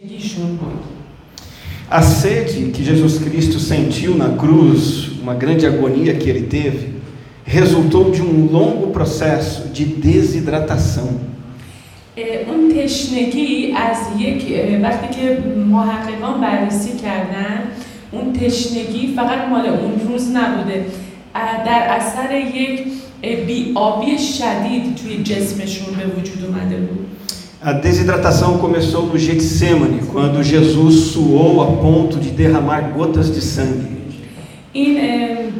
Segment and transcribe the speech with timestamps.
[0.00, 0.84] ایشون بود
[1.90, 6.94] A sede que Jesus Cristo sentiu na cruz, uma grande agonia que ele teve,
[7.44, 11.08] resultou de um longo processo de desidratação.
[12.16, 17.62] اه، اون تشنگی از یک اه، وقتی که محققان بررسی کردن
[18.12, 20.86] اون تشنگی فقط مال اون روز نبوده
[21.34, 22.86] اه، در اثر یک
[23.22, 27.03] اه، بی‌آبی شدید توی جسمشون به وجود اومده بود
[27.65, 33.95] A desidratação começou no Getsemane, quando Jesus suou a ponto de derramar gotas de sangue.
[34.73, 34.97] این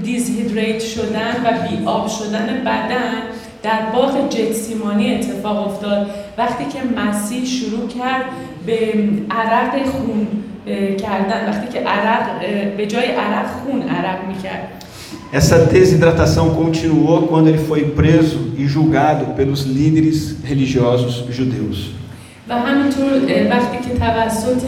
[0.04, 3.14] دیزهیدریت شدن و بی‌آب شدن بدن
[3.64, 8.26] در باغ جتسیمانی اتفاق افتاد وقتی که مسیح شروع کرد
[8.66, 8.94] به
[9.32, 10.28] عرق خون
[10.98, 12.26] کردن وقتی که عرق
[12.78, 14.85] به جای عرق خون عرق می‌کرد
[15.33, 22.01] Essa desidratação continuou quando ele foi preso e julgado pelos líderes religiosos judeus.
[22.49, 24.65] و همینطور اه، وقتی که توسط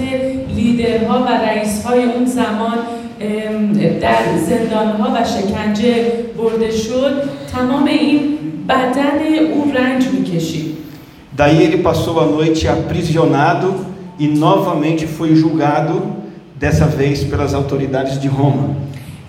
[0.56, 2.78] لیدرها و رئیسهای اون زمان
[3.20, 8.20] ام، در زندانها و شکنجه برده شد تمام این
[8.68, 9.18] بدن
[9.54, 10.72] او رنج میکشید
[11.34, 13.86] Daí ele passou a noite aprisionado
[14.18, 16.12] e novamente foi julgado,
[16.54, 18.76] dessa vez pelas autoridades de Roma.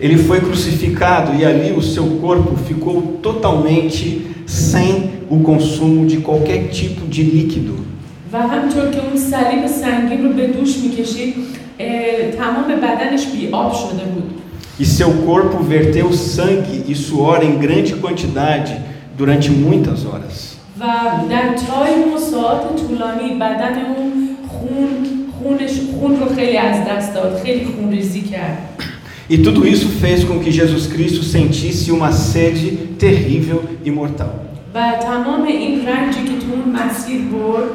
[0.00, 6.68] Ele foi crucificado e ali o seu corpo ficou totalmente sem o consumo de qualquer
[6.68, 7.74] tipo de líquido.
[8.32, 11.34] و همطور که اون صلیب سنگین رو به دوش میکشید
[11.78, 14.30] اه، تمام بدنش بیاب شده بود
[14.80, 18.72] E seu corpo verteu sangue e suor em grande quantidade
[19.18, 20.56] durante muitas horas.
[20.80, 20.84] و
[21.30, 24.12] در تایم و ساعات طولانی بدن اون
[24.48, 24.88] خون
[25.38, 28.58] خونش خون رو خیلی از دست داد خیلی خون ریزی کرد
[29.28, 34.46] E tudo isso fez com que Jesus Cristo sentisse uma sede terrível e mortal.
[34.74, 37.70] و تمام این رنجی که تو اون مسیر برد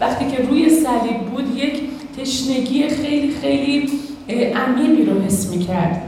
[0.00, 1.80] وقتی که روی صلیب بود یک
[2.18, 3.88] تشنگی خیلی خیلی
[4.28, 6.02] اه، عمیقی رو حس میکرد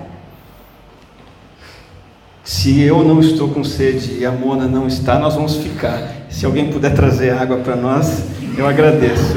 [2.45, 5.99] Se eu não estou com sede e a Mona não está, nós vamos ficar.
[6.29, 8.25] Se alguém puder trazer água para nós,
[8.59, 9.37] eu agradeço.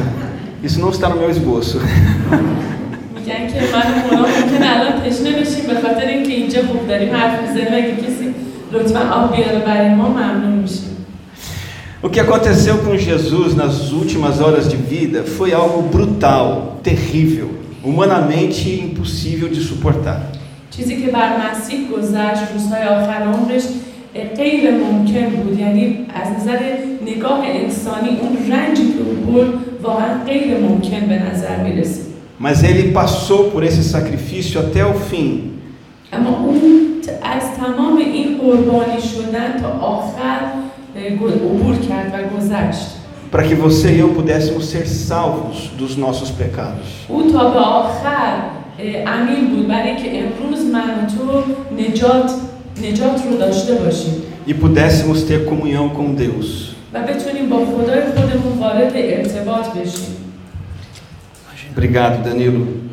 [0.63, 1.79] Isso não está no meu esboço.
[3.50, 7.16] میگن که من و مونا ممکن الان تشنه بشیم به خاطر اینکه اینجا خوب داریم
[7.16, 8.33] حرف میزنیم اگه کسی
[8.72, 10.95] لطفا آب بیاره برای ما ممنون میشیم
[12.03, 16.47] O que aconteceu com Jesus nas últimas horas de vida foi algo brutal,
[16.83, 17.50] terrível,
[17.83, 20.22] humanamente impossível de suportar.
[20.72, 23.63] چیزی که بر مسیح گذشت روزهای آخر عمرش
[24.16, 26.59] اه، غیر ممکن بود یعنی از نظر
[27.07, 32.08] نگاه انسانی اون رنجی که او برد واقعا غیر ممکن به نظر میرسید
[32.39, 35.29] Mas ele passou por esse sacrifício até o fim,
[36.13, 36.56] اما اون
[37.01, 40.39] ت- از تمام این قربانی شدن تا آخر
[40.95, 42.88] اه، گ- عبور کرد و گذشت
[43.31, 46.88] para que você e eu pudéssemos ser salvos dos nossos pecados.
[47.09, 48.33] او تا به آخر
[48.79, 51.44] اه، امین بود برای اینکه امروز من و تو
[51.83, 52.31] نجات
[52.83, 54.13] نجات رو داشته باشیم
[54.47, 56.50] E pudéssemos ter comunhão com Deus.
[56.94, 60.16] و بتونیم با خدای خودمون وارد ارتباط بشیم
[61.72, 62.85] Obrigado, Danilo.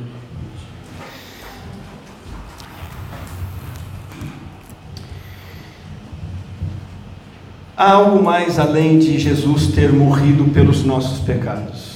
[7.77, 11.93] Há algo mais além de Jesus ter morrido pelos nossos pecados.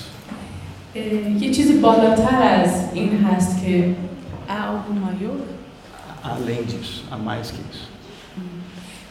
[0.95, 3.95] اه، یه چیزی بالاتر از این هست که
[4.49, 5.31] اعومایو
[6.25, 7.87] Além disso, há mais que isso.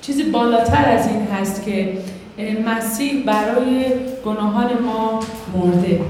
[0.01, 1.97] چیزی بالاتر از این هست که
[2.38, 3.85] اه، مسیح برای
[4.25, 5.19] گناهان ما
[5.56, 6.01] مرده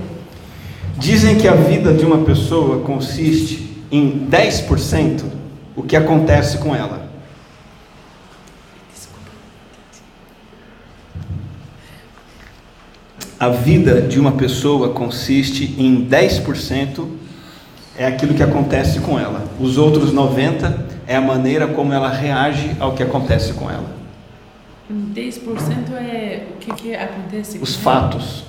[0.98, 5.24] Dizem que a vida de uma pessoa consiste em 10%
[5.74, 7.08] o que acontece com ela.
[13.38, 17.06] A vida de uma pessoa consiste em 10%
[17.96, 19.44] é aquilo que acontece com ela.
[19.58, 23.90] Os outros 90 é a maneira como ela reage ao que acontece com ela.
[24.90, 28.44] 10% é o que, que acontece Os fatos.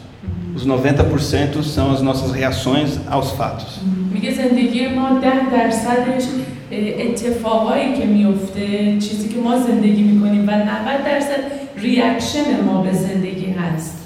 [0.56, 3.80] Os 90% são as nossas reações aos fatos.
[4.12, 6.24] میگه زندگی ما ده درصدش
[6.72, 8.66] اه، اتفاقایی که میفته
[8.98, 11.40] چیزی که ما زندگی میکنیم و 90 درصد
[11.76, 13.96] ریاکشن ما به زندگی هست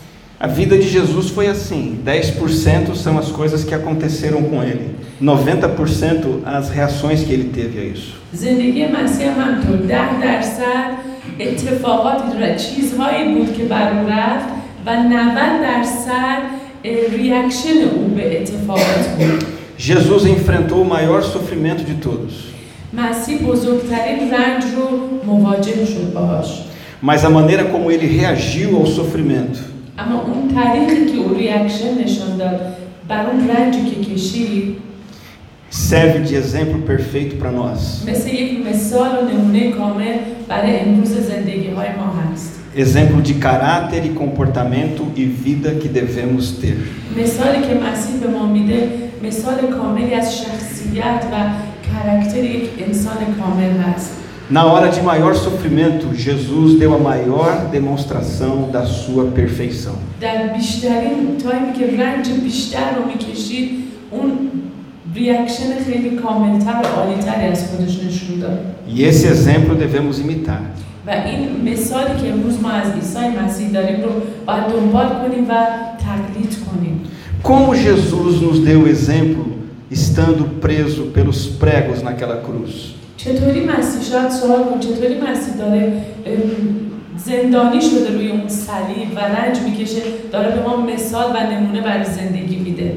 [0.42, 4.86] A A vida de Jesus foi assim: 10% são as coisas que aconteceram com ele,
[5.22, 8.12] 90% as reações que ele teve a isso.
[8.32, 10.90] زندگی مسیح هم همطور ده درصد
[11.40, 14.48] اتفاقات و چیزهایی بود که بر او رفت
[14.86, 16.42] و 90 درصد
[16.84, 19.44] اه، ریاکشن او به اتفاقات بود
[19.78, 22.34] Jesus enfrentou o maior sofrimento de todos,
[22.92, 24.86] مسیح بزرگترین رنج رو
[25.32, 26.62] مواجه شد باهاش
[27.02, 29.58] mas a maneira como ele reagiu ao sofrimento
[29.98, 32.60] اما اون طریقی که او ریاکشن نشان داد
[33.08, 34.76] بر اون رنجی که کشید
[35.90, 38.08] serve de exemplo perfeito para nós.
[38.08, 40.14] مثل یک مثال و نمونه کامل
[40.48, 46.52] برای امروز زندگی های ما هست Exemplo de caráter e comportamento e vida que devemos
[46.52, 46.76] ter.
[47.16, 48.88] مثالی که مسیح به ما میده
[49.24, 51.36] مثال کاملی از شخصیت و
[51.90, 54.10] کرکتر یک انسان کامل هست
[54.50, 59.94] Na hora de maior sofrimento, Jesus deu a maior demonstração da sua perfeição.
[60.20, 63.70] در بیشترین تایمی که رنج بیشتر رو میکشید
[64.10, 64.30] اون
[65.14, 68.58] ریاکشن خیلی کاملتر و عالیتری از خودش نشون داد
[68.96, 70.60] E esse exemplo devemos imitar.
[71.06, 74.10] و این مثالی که امروز ما از عیسی مسیح داریم رو
[74.46, 75.54] باید دنبال کنیم و
[76.06, 77.00] تقلید کنیم
[77.42, 79.44] Como Jesus nos deu exemplo
[79.90, 82.94] estando preso pelos pregos naquela cruz?
[83.16, 85.92] چطوری مسیح شاید سوال کن چطوری مسیح داره
[86.26, 86.40] ام،
[87.16, 90.00] زندانی شده روی اون صلیب و رنج میکشه
[90.32, 92.92] داره به ما مثال و نمونه برای زندگی میده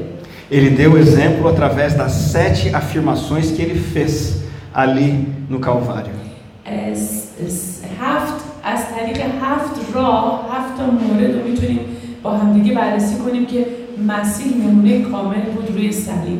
[0.52, 4.12] Ele deu exemplo através das sete afirmações que ele fez
[4.74, 5.08] ali
[5.52, 6.14] no Calvário.
[6.68, 11.80] از- از- هفت از طریق هفت راه هفت تا مورد رو میتونیم
[12.22, 13.66] با همدیگه بررسی کنیم که
[14.08, 16.38] مسیح نمونه کامل بود روی صلیب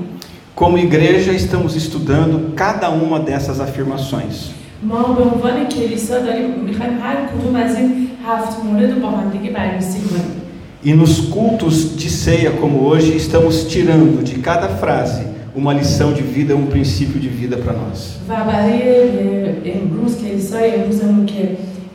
[0.56, 4.36] Como igreja, estamos estudando cada uma dessas afirmações.
[4.82, 9.50] ما به عنوان کلیسا داریم میخوایم هر کدوم از این هفت مورد رو با همدیگه
[9.50, 10.44] بررسی کنیم
[10.86, 15.22] E nos cultos de ceia, como hoje, estamos tirando de cada frase
[15.54, 18.18] uma lição de vida, um princípio de vida para nós.
[18.28, 21.42] و برای اه، امروز کلیسای امروزمون که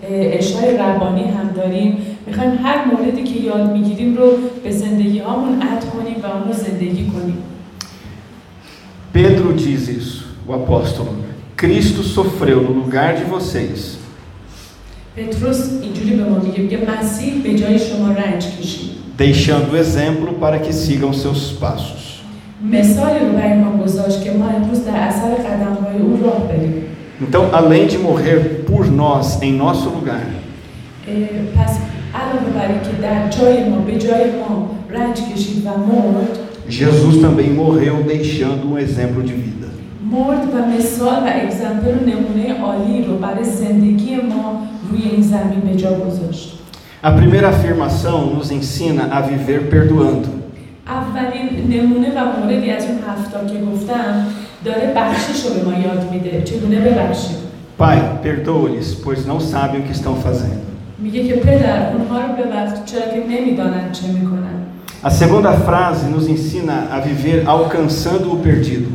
[0.03, 1.97] اه، اشای ربانی هم داریم
[2.27, 4.27] میخوایم هر موردی که یاد میگیریم رو
[4.63, 7.37] به زندگی هامون اد کنیم و اون رو زندگی کنیم
[9.13, 11.11] Pedro diz isso, o apóstolo.
[11.57, 13.97] Cristo sofreu no lugar de vocês,
[15.17, 20.59] پتروس اینجوری به ما میگه میگه مسیح به جای شما رنج کشید deixando exemplo para
[20.59, 22.12] que sigam seus passos.
[22.71, 26.73] مثالی رو برای ما گذاشت که ما امروز در اثر قدم های او راه بریم
[27.21, 30.25] Então, além de morrer por nós, em nosso lugar,
[31.07, 31.77] اه، پس
[32.15, 37.49] علاوه بر اینکه در جای ما به جای ما رنج کشید و مرد Jesus também
[37.49, 39.67] morreu deixando um exemplo de vida.
[40.11, 44.61] مرد و مثال و اگزمپل و نمونه عالی رو برای زندگی ما
[44.91, 46.59] روی این زمین به جا گذاشت
[47.01, 50.32] A primeira afirmação nos ensina a viver perdoando.
[50.87, 51.49] اولین
[51.79, 54.25] نمونه و موردی از اون هفتا که گفتم
[54.65, 57.35] داره بخشش رو به ما یاد میده چگونه ببخشیم
[57.81, 60.63] Pai, perdoa-lhes, pois não sabem o que estão fazendo.
[60.97, 64.59] میگه که پدر اونها رو ببخش چرا که نمیدانند چه میکنن
[65.03, 68.89] A segunda frase nos ensina a viver alcançando o perdido.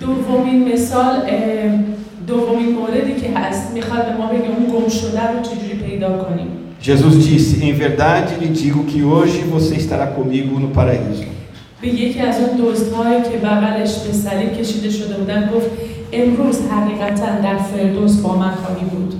[0.00, 1.78] دومین مثال اه،
[2.26, 6.48] دومین موردی که هست میخواد به ما بگه اون گم شده رو چجوری پیدا کنیم
[6.80, 11.24] Jesus disse: Em verdade lhe digo que hoje você estará comigo no paraíso.
[11.82, 15.66] به یکی از اون دوستهایی که بغلش به صلیب کشیده شده بودن گفت
[16.12, 19.14] امروز حقیقتا در فردوس با من خواهی بود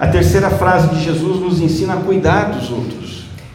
[0.00, 3.08] A terceira frase de Jesus nos ensina a cuidar dos outros.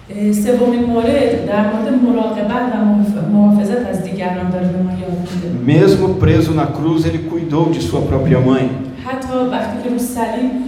[0.09, 5.17] اه، سومین مورد در مورد مراقبت و محاف- محافظت از دیگران داره به ما یاد
[5.21, 8.69] میده Mesmo preso na cruz, ele cuidou de sua própria mãe.
[9.05, 10.66] حتی وقتی که رو صلیب اون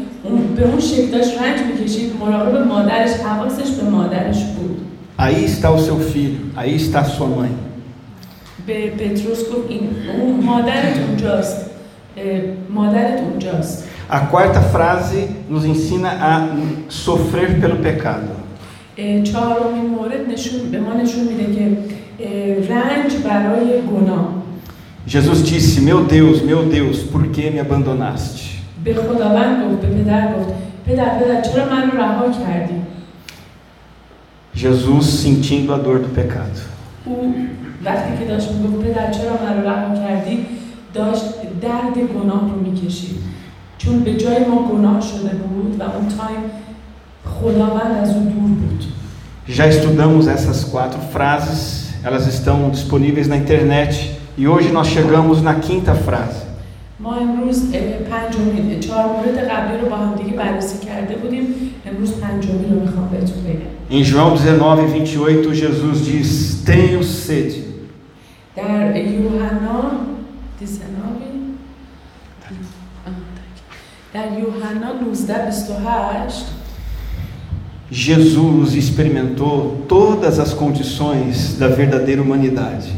[0.56, 4.76] به اون شکل داشت رنج میکشید مراقب مادرش حواسش به مادرش بود
[5.18, 7.50] Aí está o seu filho, aí está sua mãe.
[8.68, 9.90] به پتروس گفت این
[10.22, 11.58] اون مادرت اونجاست
[12.18, 12.42] اه،
[12.74, 16.34] مادرت اونجاست A quarta frase nos ensina a
[17.06, 18.32] sofrer pelo pecado.
[18.98, 21.78] اه، چهارمین مورد نشون به ما نشون میده که
[22.20, 24.28] اه، رنج برای گناه
[25.08, 28.42] Jesus disse: Meu Deus, meu Deus, por que me abandonaste?
[28.84, 30.50] به خداوند گفت به پدر گفت
[30.88, 32.82] پدر پدر چرا من رو رها کردی
[34.56, 36.60] Jesus sentindo a dor do pecado.
[37.06, 37.36] او
[37.86, 40.46] وقتی که داشت میگفت پدر چرا من رو رها کردی
[40.94, 41.26] داشت
[41.62, 43.16] درد گناه رو میکشید
[43.78, 46.44] چون به جای ما گناه شده بود و اون تایم
[47.26, 48.86] خداوند از اون دور بود
[49.48, 53.92] Já estudamos essas quatro frases, elas estão disponíveis na internet
[54.36, 56.42] e hoje nós chegamos na quinta frase.
[57.00, 61.46] ما امروز اه، پنجمین چهار مورد قبلی رو با هم دیگه بررسی کرده بودیم
[61.86, 67.66] امروز پنجمین رو میخوام بهتون بگم Em João 19, 28, Jesus diz: Tenho sede.
[68.56, 69.92] در یوحنا
[70.60, 71.26] دیسنابی
[74.14, 76.46] در یوحنا 19 28
[77.92, 82.92] Jesus experimentou todas as condições da verdadeira humanidade.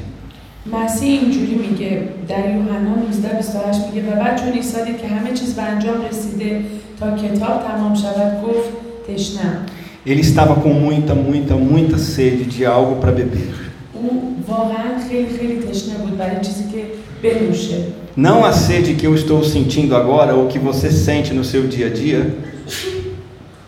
[0.73, 5.33] مسیح اینجوری میگه در یوحنا 19 28 میگه و بعد چون عیسی دید که همه
[5.33, 6.61] چیز به انجام رسیده
[6.99, 8.69] تا کتاب تمام شود گفت
[9.07, 9.65] تشنم
[10.05, 13.53] Ele estava com muita, muita, muita sede de algo para beber.
[13.93, 16.83] او واقعا خیلی خیلی تشنه بود برای چیزی که
[17.23, 17.77] بنوشه
[18.17, 21.87] Não a sede que eu estou sentindo agora ou que você sente no seu dia
[21.87, 22.21] a dia,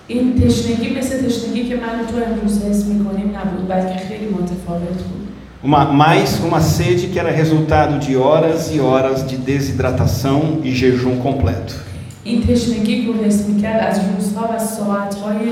[0.07, 5.01] این تشنگی مثل تشنگی که من و تو امروز حس میکنیم نبود بلکه خیلی متفاوت
[5.03, 5.22] بود
[5.63, 11.17] uma, mais uma sede que era resultado de horas e horas de desidratação e jejum
[11.17, 11.75] completo.
[12.23, 15.49] این تشنگی رو حس میکرد از روزها و ساعتهای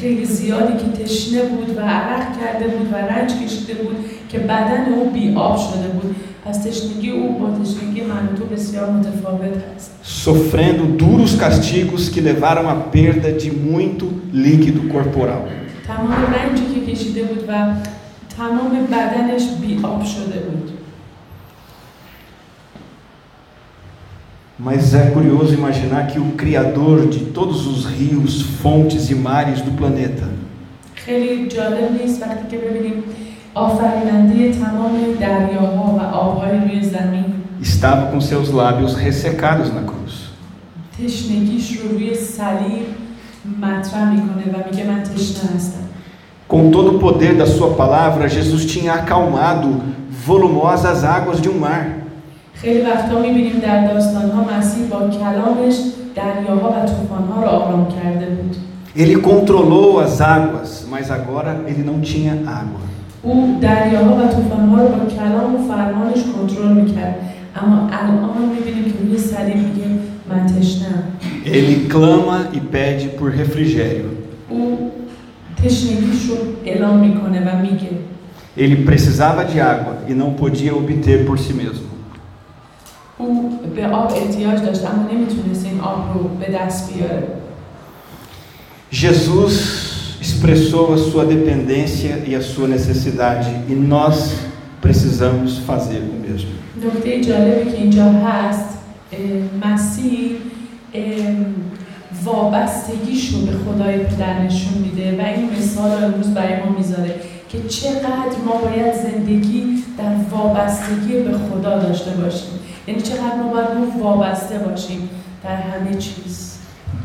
[0.00, 3.96] خیلی زیادی که تشنه بود و عرق کرده بود و رنج کشیده بود
[4.28, 8.44] که بدن او بی آب شده بود پس تشنگی او با تشنگی من و تو
[8.44, 9.90] بسیار متفاوت هست
[10.24, 15.42] Sofrendo duros castigos que levaram à perda de muito líquido corporal.
[15.86, 17.74] تمام رنجی که کشیده بود و
[18.38, 20.70] تمام بدنش بی آب شده بود
[24.56, 29.72] Mas é curioso imaginar que o Criador de todos os rios, fontes e mares do
[29.72, 30.26] planeta
[30.94, 33.02] خیلی جالب نیست وقتی که ببینیم
[33.54, 37.24] آفریننده تمام دریاها و آبهای روی زمین
[37.62, 40.14] estava com seus lábios ressecados na cruz.
[40.98, 42.86] تشنگیش رو روی صلیب
[43.62, 45.84] مطرح میکنه و میگه من تشنه هستم
[46.48, 49.80] Com todo o poder da sua palavra, Jesus tinha acalmado
[50.26, 51.84] volumosas águas de um mar.
[52.54, 55.74] خیلی وقتا میبینیم در داستانها مسیح با کلامش
[56.14, 58.56] دریاها و طوفانها رو آرام کرده بود
[58.96, 62.84] Ele controlou as águas, mas agora ele não tinha água.
[63.22, 67.14] او دریاها و طوفانها رو با کلام و فرمانش کنترل میکرد
[67.56, 69.86] اما الان میبینیم که روی صلیب میگه
[70.30, 71.02] من تشنم
[71.44, 74.08] Ele clama e pede por refrigério.
[74.50, 74.90] او
[78.56, 81.94] Ele precisava de água e não podia obter por si mesmo.
[83.18, 87.26] او به آب احتیاج داشت اما نمیتونست این آب رو به دست بیاره
[88.92, 89.54] Jesus
[90.20, 94.16] expressou a sua dependência e a sua necessidade e nós
[94.80, 96.50] precisamos fazer o mesmo.
[96.84, 98.68] نکته جالبی که اینجا هست
[99.12, 100.30] اه، مسیح
[100.94, 101.02] اه،
[102.24, 107.14] وابستگیش رو به خدای پدر نشون میده و این مثال رو امروز برای ما میذاره
[107.48, 113.68] که چقدر ما باید زندگی در وابستگی به خدا داشته باشیم یعنی چقدر ما باید
[113.68, 115.08] رو وابسته باشیم
[115.44, 116.50] در همه چیز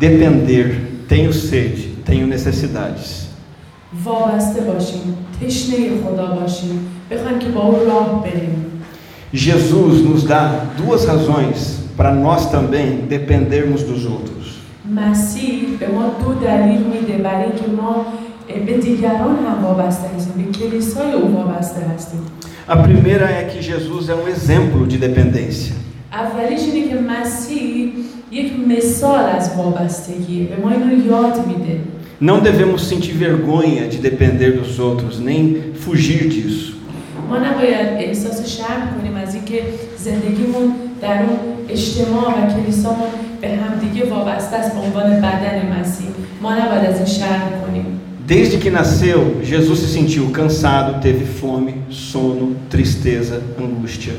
[0.02, 0.68] Depender,
[1.10, 3.28] tenho sede, tenho necessidades.
[4.04, 6.80] وابسته باشیم تشنه خدا باشیم
[7.12, 8.66] بخوایم که با او راه بریم
[9.34, 14.43] Jesus nos dá duas razões para nós também dependermos dos outros.
[14.96, 18.06] مسیح به ما دو دلیل میده برای اینکه ما
[18.66, 22.20] به دیگران هم وابسته هستیم به کلیسای او وابسته هستیم
[22.70, 25.74] A primeira é que Jesus é um exemplo de dependência.
[26.14, 27.92] اولیش اینه که مسیح
[28.32, 31.80] یک مثال از وابستگیه به ما این رو یاد میده
[32.22, 35.44] Não devemos sentir vergonha de depender dos outros, nem
[35.86, 36.74] fugir disso.
[37.30, 39.62] ما نباید احساس شرم کنیم از اینکه
[39.98, 43.09] زندگیمون در اون اجتماع و کلیسامون
[43.41, 46.07] به همدیگه وابسته است به عنوان بدن مسیح
[46.43, 49.21] ما نباید از این شرم کنیم Desde que nasceu,
[49.53, 54.13] Jesus se sentiu cansado, teve fome, sono, tristeza, angústia.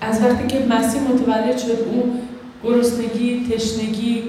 [0.00, 2.20] از وقتی که مسیح متولد شد او
[2.64, 4.22] گرسنگی، تشنگی،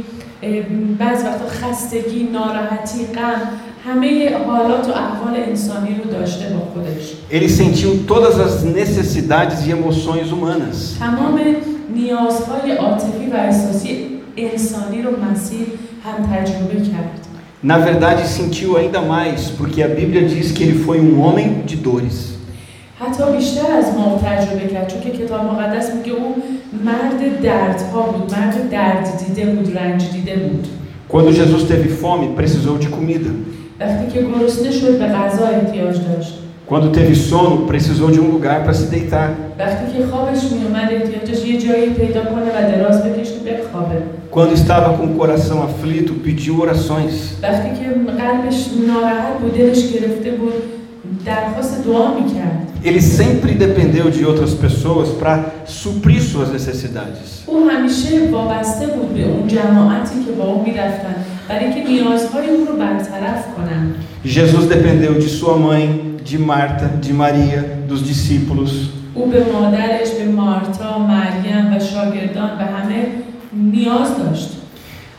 [0.99, 3.41] بعض وقتا خستگی، ناراحتی، غم
[3.85, 9.71] همه حالات و احوال انسانی رو داشته با خودش Ele sentiu todas as necessidades e
[9.71, 10.97] emoções humanas.
[10.99, 11.39] تمام
[11.94, 14.06] نیازهای عاطفی و احساسی
[14.37, 15.66] انسانی رو مسیح
[16.04, 17.20] هم تجربه کرد
[17.62, 21.76] Na verdade, sentiu ainda mais, porque a Bíblia diz que ele foi um homem de
[21.76, 22.18] dores.
[23.00, 26.34] حتی بیشتر از ما تجربه کرد چون که کتاب مقدس میگه او
[26.84, 30.66] مرد دردها بود مرد درد دیده بود رنج دیده بود
[31.12, 33.30] Quando Jesus teve fome, precisou de comida.
[33.80, 36.34] وقتی که گرسنه شد به غذا احتیاج داشت
[36.67, 39.36] Quando teve sono, precisou de um lugar para se deitar.
[44.31, 47.38] Quando estava com o coração aflito, pediu orações.
[52.84, 57.43] Ele sempre dependeu de outras pessoas para suprir suas necessidades.
[64.24, 68.72] Jesus dependeu de sua mãe, de Marta, de Maria, dos discípulos.
[69.14, 73.06] او به مادرش به مارتا مریم و شاگردان به همه
[73.52, 74.50] نیاز داشت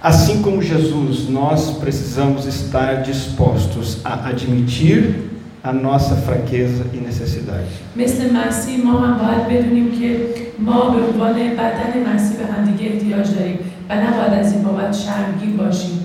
[0.03, 5.29] Assim como Jesus, nós precisamos estar dispostos a admitir
[5.63, 7.69] a nossa fraqueza e necessidade.
[7.95, 10.19] مثل مسیح ما هم باید بدونیم که
[10.59, 15.57] ما به عنوان بدن مسیح به همدیگه احتیاج داریم و نباید از این بابت شرمگین
[15.57, 16.04] باشیم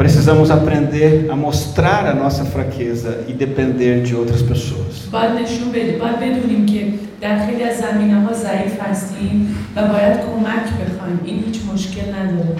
[0.00, 5.08] Precisamos aprender a mostrar a nossa fraqueza e depender de outras pessoas.
[5.12, 6.86] باید نشون بده باید بدونیم که
[7.20, 12.56] در خیلی از زمینه ها ضعیف هستیم و باید کمک بخوایم این هیچ مشکل نداره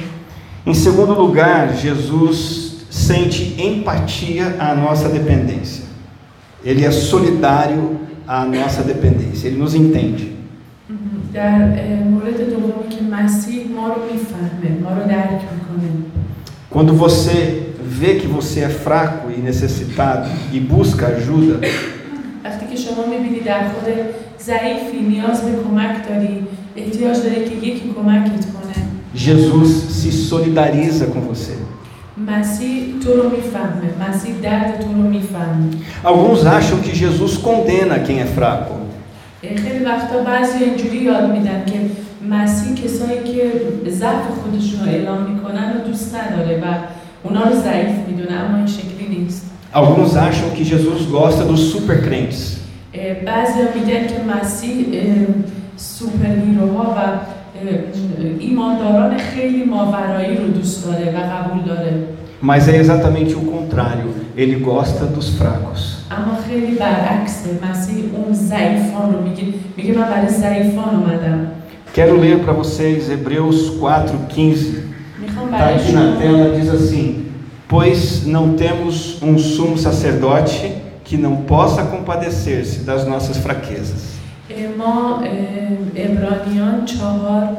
[0.66, 2.38] Em segundo lugar, Jesus
[2.90, 5.84] sente empatia à nossa dependência.
[6.64, 9.46] Ele é solidário à nossa dependência.
[9.48, 10.36] Ele nos entende.
[11.32, 15.88] در اه، مورد دومی که مسیح ما رو میفهمه ما رو درک میکنه
[16.70, 21.60] Quando você vê que você é fraco e necessitado e busca ajuda,
[22.44, 23.92] وقتی که شما میبینی در خود
[24.40, 28.76] ضعیفی نیاز به کمک داری احتیاج داری که یکی کمکت کنه
[29.14, 31.56] Jesus se solidariza com você.
[32.26, 35.70] مسیح تو رو میفهمه مسیح درد تو رو میفهمه
[36.04, 38.74] Alguns acham que Jesus condena quem é fraco.
[39.42, 41.80] خیلی وقتا بعضی اینجوری یاد میدن که
[42.31, 43.51] مسیح کسایی که
[43.89, 46.65] ضعف خودشون رو اعلام می‌کنن رو دوست نداره و
[47.23, 52.57] اونا رو ضعیف می‌دونه اما این شکلی نیست Alguns acham que Jesus gosta dos supercrentes.
[53.25, 54.85] بعضی میگن که مسیح
[55.77, 56.99] سوپر هیروها و
[58.39, 62.03] ایمانداران خیلی ماورایی رو دوست داره و قبول داره
[62.43, 64.07] Mas é exatamente o contrário.
[64.35, 65.81] Ele gosta dos fracos.
[66.11, 69.43] اما خیلی برعکسه مسیح اون ضعیفان رو میگه
[69.77, 71.47] میگه من برای ضعیفان اومدم
[71.94, 74.82] Quero ler para vocês Hebreus 4:15.
[75.22, 77.26] میخوام Está برای aqui na شما tela, diz assim:
[77.68, 80.72] Pois não temos um sumo sacerdote
[81.04, 84.16] que não possa compadecer-se das nossas fraquezas.
[84.78, 87.56] ما اه، عبرانیان چهار اه،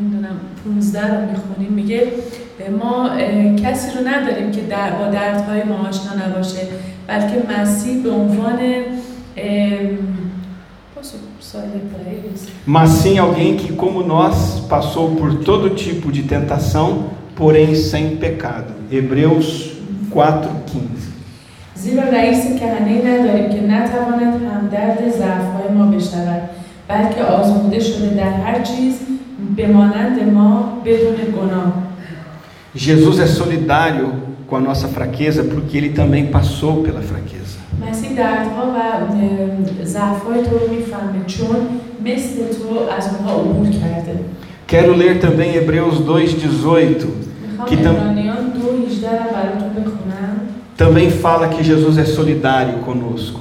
[0.00, 2.02] نمیدونم 15 رو میخونیم میگه
[2.60, 6.60] اه، ما اه، کسی رو نداریم که در با دردهای ما آشنا نباشه
[7.06, 8.58] بلکه مسیح به عنوان
[12.66, 18.74] Mas sim alguém que, como nós, passou por todo tipo de tentação, porém sem pecado.
[18.90, 19.72] Hebreus
[20.10, 21.08] 4:15.
[21.74, 26.42] زیرا رئیس کهنه نداریم که نتواند همدرد ضعفهای ما بشود
[26.88, 28.94] بلکه آزموده شده در هر چیز
[29.56, 31.72] به مانند ما بدون گناه
[32.74, 34.12] Jesus é solidário
[34.48, 37.56] com a nossa fraqueza porque ele também passou pela fraqueza.
[37.90, 41.56] مسیح دردها و اه، ضعفهای تو رو میفهمه چون
[42.04, 44.14] مثل تو از اونها عبور کرده
[44.72, 47.06] Quero ler também Hebreus 2:18.
[47.50, 50.34] میخوام که تم- عبرانیان دو هیجده رو براتون بخونم
[50.82, 53.40] Também fala que Jesus é solidário conosco.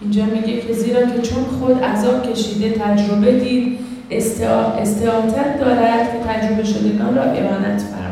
[0.00, 3.78] اینجا میگه که زیرا که چون خود عذاب کشیده تجربه دید
[4.10, 8.11] استعا- استعاطت دارد که تجربه شدگان را اعانت فرماید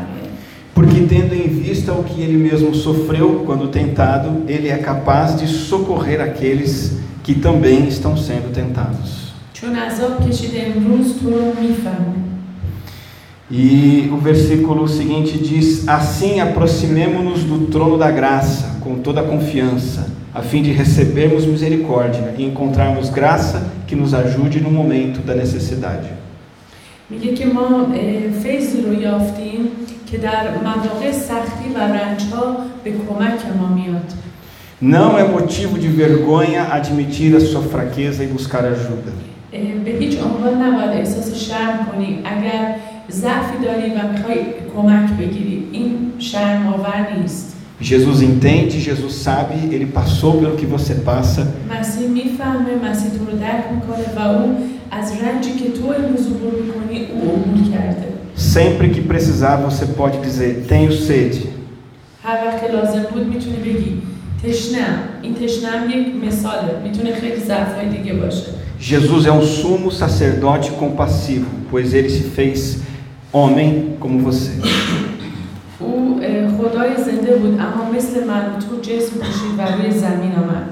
[1.11, 6.21] tendo em vista o que ele mesmo sofreu quando tentado, ele é capaz de socorrer
[6.21, 9.27] aqueles que também estão sendo tentados.
[9.53, 12.27] چون عذاب کشیده امروز تو رو میفهمه
[13.49, 20.11] E o versículo seguinte diz: Assim aproximemo-nos do trono da graça com toda a confiança,
[20.33, 26.09] a fim de recebermos misericórdia e encontrarmos graça que nos ajude no momento da necessidade.
[27.09, 29.59] میگه که ما اه، فیضی رو یافتیم
[30.11, 34.13] که در مواقع سختی و رنجها به کمک ما میاد
[34.79, 39.11] Não é motivo de vergonha admitir a sua fraqueza e buscar ajuda.
[39.53, 42.75] اه، به هیچ عنوان نباید احساس شرم کنی اگر
[43.11, 44.37] ضعفی داری و میخوای
[44.75, 50.95] کمک بگیری این شرم آور نیست Jesus entende, Jesus sabe, ele passou pelo que você
[50.95, 51.47] passa
[51.79, 54.57] مسیح میفهمه مسیح تو رو درک میکنه و او
[54.91, 60.17] از رنجی که تو امروز عبور میکنی او عبور کرده Sempre que precisar, você pode
[60.19, 61.57] dizer: Tenho sede.
[62.23, 64.01] هر وقت که لازم بود میتونی بگی
[64.43, 68.45] تشنم این تشنم یک مثاله میتونه خیلی ضعفهای دیگه باشه
[68.79, 72.77] Jesus é um sumo sacerdote compassivo, pois ele se fez
[73.33, 74.51] homem como você.
[75.79, 80.67] او اه، خدای زنده بود اما مثل من تو جسم پوشید و روی زمین آمد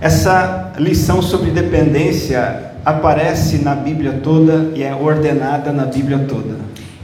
[0.00, 6.56] Essa lição sobre dependência aparece na Bíblia toda e é ordenada na Bíblia toda.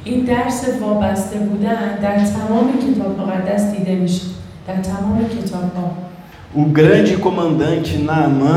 [0.05, 4.23] این درس وابسته بودن در تمام کتاب مقدس دیده میشه
[4.67, 5.93] در تمام کتاب ها
[6.57, 8.57] O grande comandante Naamã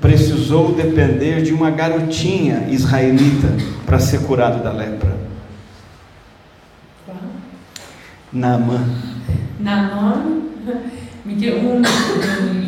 [0.00, 3.48] precisou depender de uma garotinha israelita
[3.86, 5.14] para ser curado da lepra.
[8.32, 8.80] Naamã.
[9.64, 10.22] نمان
[11.24, 11.82] میگه اون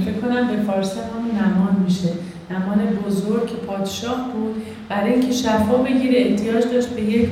[0.05, 2.09] فکر کنم به فارسی هم نمان میشه
[2.52, 4.56] نمان بزرگ که پادشاه بود.
[4.90, 7.30] برای اینکه شفا بگیره احتیاج داشت به یک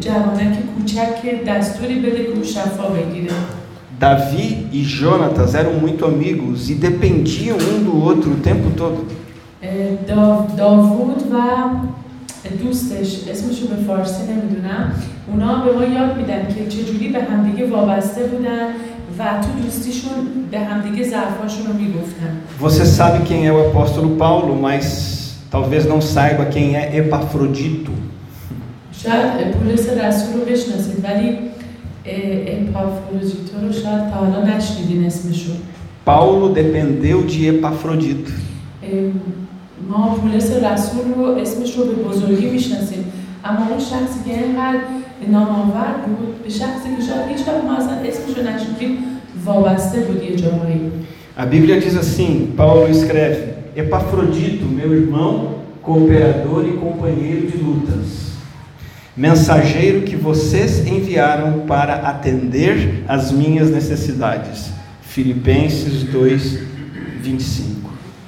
[0.00, 3.32] جوانک کوچک که دستوری بده که شفا بگیره.
[4.00, 4.46] Davi
[4.78, 9.00] e Jonatas eram muito amigos e dependiam um do outro o tempo todo.
[10.56, 11.36] داوود و
[12.62, 14.92] دوستش اسمشو به فارسی نمی‌دونم.
[15.28, 18.66] اونا به ما یاد میدن که چجوری به همدیگه وابسته بودن.
[19.19, 20.11] و تو دوستیشون
[20.51, 24.85] به همدیگه ظرفاشون رو میگفتن Você sabe quem é o apóstolo Paulo, mas
[25.51, 27.91] talvez não saiba quem é Epafrodito.
[29.03, 31.37] شاید پولس رسول رو بشناسید ولی
[32.47, 35.51] اپافروزیتو رو شاید تا حالا نشنیدین اسمشو
[36.05, 38.31] Paulo dependeu de Epafrodito.
[38.83, 39.11] اه،
[39.89, 43.05] ما پولس رسول رو اسمش رو به بزرگی میشناسیم
[43.45, 44.79] اما اون شخصی که اینقدر
[45.31, 48.97] نامآور بود به شخصی که شاید هیچ وقت ما اصلا اسمش رو نشنیدیم
[49.45, 50.81] وابسته بود یه جاهایی
[51.37, 53.37] A Bíblia diz assim: Paulo escreve:
[53.83, 55.33] Epafrodito, meu irmão,
[55.87, 58.07] cooperador e companheiro de lutas,
[59.17, 62.75] mensageiro que vocês enviaram para atender
[63.07, 64.57] as minhas necessidades.
[65.15, 66.59] Filipenses 2,
[67.23, 67.65] 25.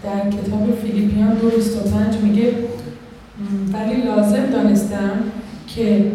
[0.04, 5.12] در کتاب فیلیپیان دو بیست و پنج میگه م، ولی لازم دانستم
[5.76, 6.06] که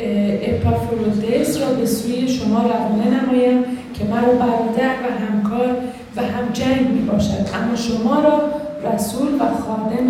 [0.00, 5.76] اه، اپافرودیس را به سوی شما روانه نمایم که مرا برادر و همکار
[6.16, 8.40] و هم جنگ می باشد اما شما را
[8.94, 10.08] رسول و خادم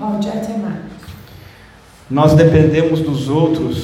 [0.00, 0.76] حاجت من
[2.10, 3.78] Nós dependemos dos outros,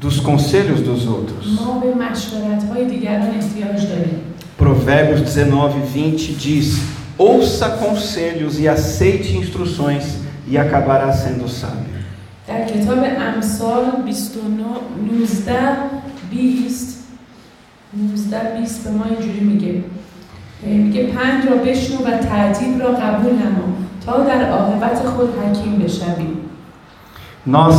[0.00, 1.46] dos conselhos dos outros.
[1.66, 4.20] ما به مشورت های دیگران احتیاج داریم
[4.58, 6.80] Provérbios 19, 20 diz:
[7.18, 10.04] Ouça conselhos e aceite instruções,
[10.48, 11.96] e acabará sendo sábio.
[12.51, 14.63] در کتاب امثال 29
[15.11, 15.59] 19
[16.31, 17.03] 20
[17.93, 19.83] 19 20 به ما اینجوری میگه.
[20.65, 23.73] میگه پند را بشنو و تعدیب را قبول نما
[24.05, 26.27] تا در عاقبت خود حکیم بشوی.
[27.47, 27.77] Nós,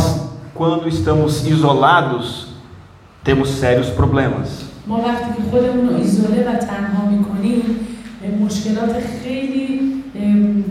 [0.59, 2.27] quando estamos isolados,
[3.25, 4.49] temos sérios problemas.
[4.87, 7.61] ما وقتی که خودمون رو ایزوله و تنها می‌کنیم
[8.45, 9.93] مشکلات خیلی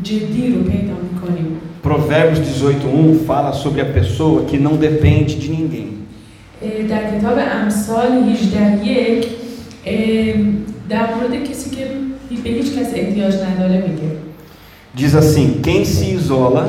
[0.03, 1.62] جدی رو پیدا می‌کنیم.
[1.82, 5.90] Provérbios 18:1 fala sobre a pessoa que não depende de ninguém.
[6.62, 9.28] اه، در کتاب امثال 18 یک
[9.86, 10.34] اه،
[10.90, 11.88] در مورد کسی که
[12.44, 14.12] به هیچ کس احتیاج نداره میگه
[14.98, 16.64] Diz assim: quem se isola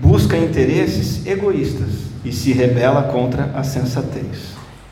[0.00, 1.92] busca interesses egoístas
[2.24, 4.38] e se rebela contra a sensatez.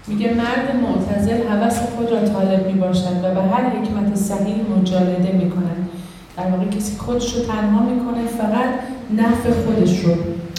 [0.08, 5.32] میگه مرد معتزل هوس خود را طالب می باشد و به هر حکمت صحیح مجالده
[5.32, 5.88] می کند
[6.36, 8.68] در واقع کسی خودش رو تنها میکنه فقط
[9.16, 10.14] نفع خودش رو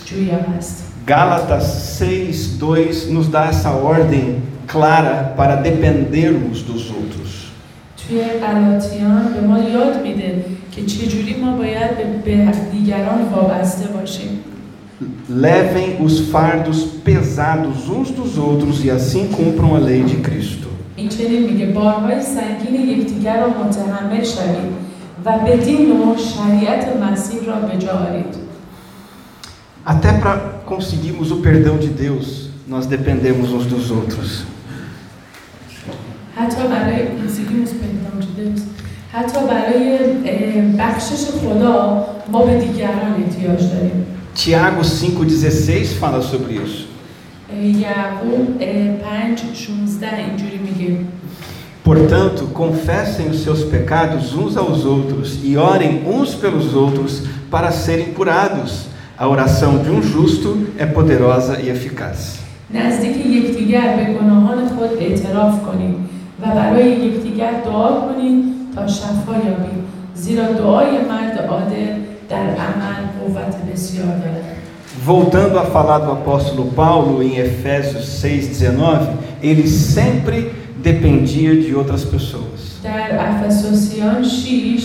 [0.05, 7.31] جویا هست Gálatas 6:2 nos dá essa ordem clara para dependermos dos outros.
[8.07, 14.39] توی غلاطیان به ما یاد میده که چجوری ما باید به, به دیگران وابسته باشیم
[15.29, 20.67] Levem os fardos pesados uns dos outros e assim cumpram a lei de Cristo.
[20.95, 24.85] این چنین میگه بارهای سنگین یکدیگر را متحمل شوید
[25.25, 28.45] و بدین نوع شریعت مسیح را به جا آرید
[29.87, 30.33] Até para
[30.65, 32.27] conseguirmos o perdão de Deus,
[32.67, 34.43] nós dependemos uns dos outros.
[36.35, 38.61] حتی برای موسیقیموس پندام جدیدوس
[39.13, 46.83] حتی برای اه، بخشش خدا ما به دیگران احتیاج داریم Tiago 5,16 fala sobre isso.
[47.53, 50.97] اه، یعقوب اه، پنج 16 اینجوری میگه
[51.89, 58.13] Portanto, confessem os seus pecados uns aos outros e orem uns pelos outros para serem
[58.13, 58.87] curados.
[59.17, 62.45] A oração de um justo é poderosa e eficaz.
[62.73, 65.95] نزدیک یکدیگر به گناهان خود اعتراف کنید
[66.41, 68.43] و برای یکدیگر دعا کنید
[68.75, 69.83] تا شفا یابید
[70.15, 71.93] زیرا دعای مرد عادل
[72.29, 74.55] در عمل قوت بسیار دارد
[75.05, 79.07] Voltando a falar do apóstolo Paulo em Efésios 6,19,
[79.43, 80.51] ele sempre
[80.83, 82.61] dependia de outras pessoas.
[82.83, 84.83] در افسوسیان 6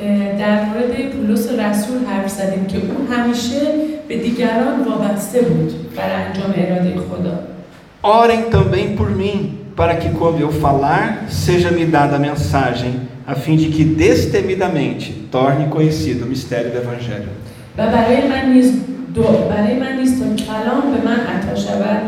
[0.00, 3.60] اه، در مورد پولس رسول حرف زدیم که او همیشه
[4.08, 7.38] به دیگران وابسته بود برای انجام اراده خدا
[8.02, 12.92] Orem também por mim, para que quando eu falar, seja me dada a mensagem,
[13.26, 17.28] a fim de que destemidamente torne conhecido o mistério do Evangelho.
[17.78, 18.72] و برای من نیز
[19.14, 22.00] دعا برای من نیز تا کلام به من عطا شود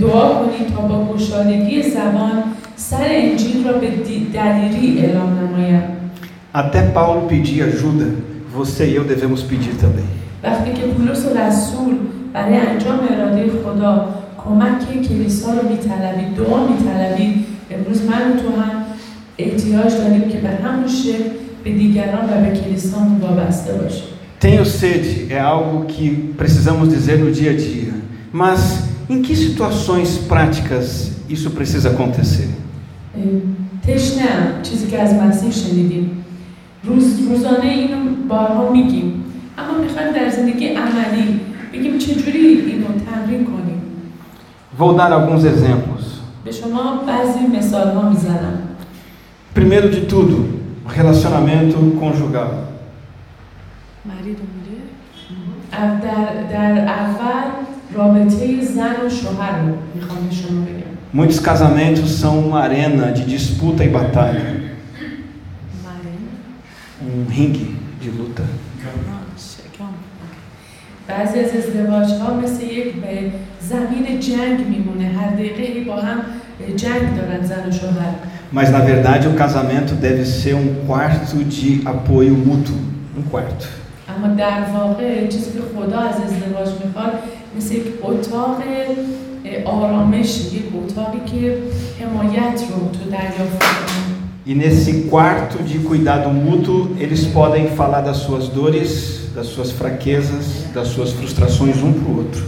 [0.00, 2.42] دعا کنید تا با گشادگی زبان
[2.76, 5.82] سر انجیل را به دی- دلیری اعلام نمایم
[6.54, 8.06] Até Paulo pedia ajuda,
[8.56, 10.08] você e eu devemos pedir também.
[10.44, 11.94] وقتی که پولس رسول
[12.32, 14.08] برای انجام اراده خدا
[14.44, 18.70] کمک کلیسا رو میطلبید دعا میطلبید امروز من و تو هم
[19.38, 21.24] احتیاج داریم که به همون شکل
[21.64, 24.04] به دیگران و به کلیسامون وابسته باشیم
[24.40, 26.04] Tenho sede é algo que
[26.40, 27.94] precisamos dizer no dia a dia.
[28.42, 28.60] Mas
[29.10, 32.48] em que situações práticas isso precisa acontecer?
[33.16, 33.22] اه،
[33.86, 36.24] تشنم چیزی که از مسیح شنیدیم
[36.84, 37.96] روز روزانه اینو
[38.28, 39.24] بارها میگیم
[39.58, 41.40] اما میخوایم در زندگی عملی
[41.72, 43.76] بگیم چجوری اینو تمرین کنیم
[44.78, 46.04] Vou dar alguns exemplos.
[46.44, 48.58] به شما بعضی مثال ها میزنم
[49.54, 50.38] Primeiro de tudo,
[50.86, 52.50] o relacionamento conjugal.
[56.02, 57.50] در, در اول
[57.94, 63.24] رابطه زن و شوهر رو میخوام به شما بگم Muitos casamentos são uma arena de
[63.24, 64.44] disputa e batalha,
[67.00, 68.42] um ringue de luta.
[71.08, 76.18] بعضی از ازدواج ها مثل یک به زمین جنگ میمونه هر دقیقه با هم
[76.76, 78.14] جنگ دارن زن و شوهر
[78.52, 82.78] Mas na verdade o casamento deve ser um quarto de apoio mútuo,
[83.16, 83.66] um quarto.
[84.08, 87.12] اما در واقع چیزی که خدا از ازدواج میخواد
[87.56, 88.62] مثل یک اتاق
[89.64, 91.58] آرامش یک اتاقی که
[92.00, 94.06] حمایت رو تو دریافت کنن
[94.48, 98.92] E nesse quarto de cuidado mútuo, eles podem falar das suas dores,
[99.34, 102.44] das suas fraquezas, das suas frustrações um para o outro.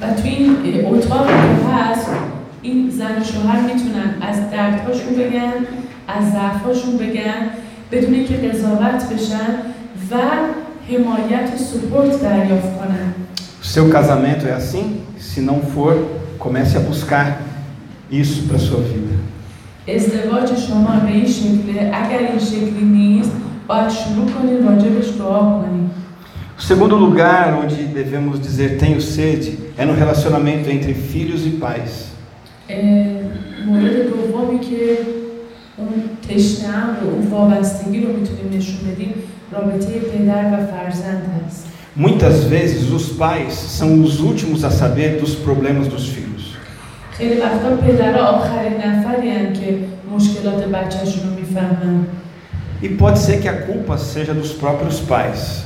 [0.00, 2.06] و تو این اتاق که هست
[2.62, 5.52] این زن و شوهر میتونن از دردهاشون بگن
[6.08, 7.50] از ضعفاشون بگن
[7.92, 9.52] بدون اینکه قضاوت بشن
[10.10, 10.16] و
[10.88, 13.35] حمایت و سپورت دریافت کنن O
[13.66, 15.02] seu casamento é assim?
[15.18, 15.94] Se não for,
[16.38, 17.40] comece a buscar
[18.10, 19.12] isso para a sua vida.
[19.88, 23.32] ازدواج شما به این شکله اگر این شکلی نیست
[23.68, 25.90] باید شروع کنید راجبش دعا کنید
[26.58, 32.12] O segundo lugar onde devemos dizer tenho sede é no relacionamento entre filhos e pais.
[32.68, 33.06] اه،
[33.66, 34.98] مورد دومی که
[35.76, 35.88] اون
[36.28, 39.14] تشنه رو اون وابستگی رو میتونیم نشون بدیم
[39.52, 41.66] رابطه پدر و فرزند هست
[41.97, 46.55] Muitas vezes os pais são os últimos a saber dos problemas dos filhos.
[52.83, 55.65] E pode ser que a culpa seja dos próprios pais.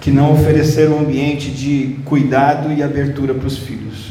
[0.00, 4.10] Que não ofereceram um ambiente de cuidado e abertura para os filhos.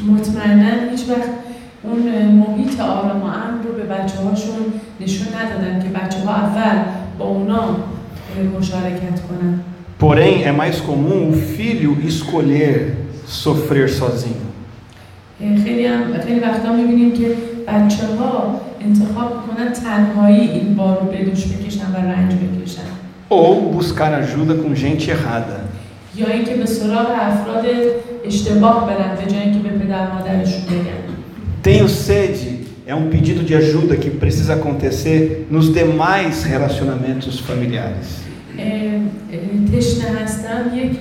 [1.82, 4.66] اون محیط آرام و امن رو به بچه هاشون
[5.00, 6.78] نشون ندادن که بچه ها اول
[7.18, 7.76] با اونا
[8.58, 9.60] مشارکت کنن
[10.00, 12.74] Porém, é mais comum o filho escolher
[13.42, 14.46] sofrer sozinho.
[15.64, 17.28] خیلی هم خیلی وقتا می‌بینیم که
[17.68, 19.32] بچه ها انتخاب
[19.84, 22.82] تنهایی این بار رو به دوش بکشن و رنج بکشن
[23.30, 25.58] Ou buscar ajuda com gente errada.
[26.16, 27.64] یا اینکه به سراغ افراد
[28.24, 31.07] اشتباه برن به جای اینکه به پدر مادرشون بگن
[31.61, 32.51] Tenho sede
[32.85, 38.23] é um pedido de ajuda que precisa acontecer nos demais relacionamentos familiares.
[38.57, 40.91] اه، اه، تشنه هستم یک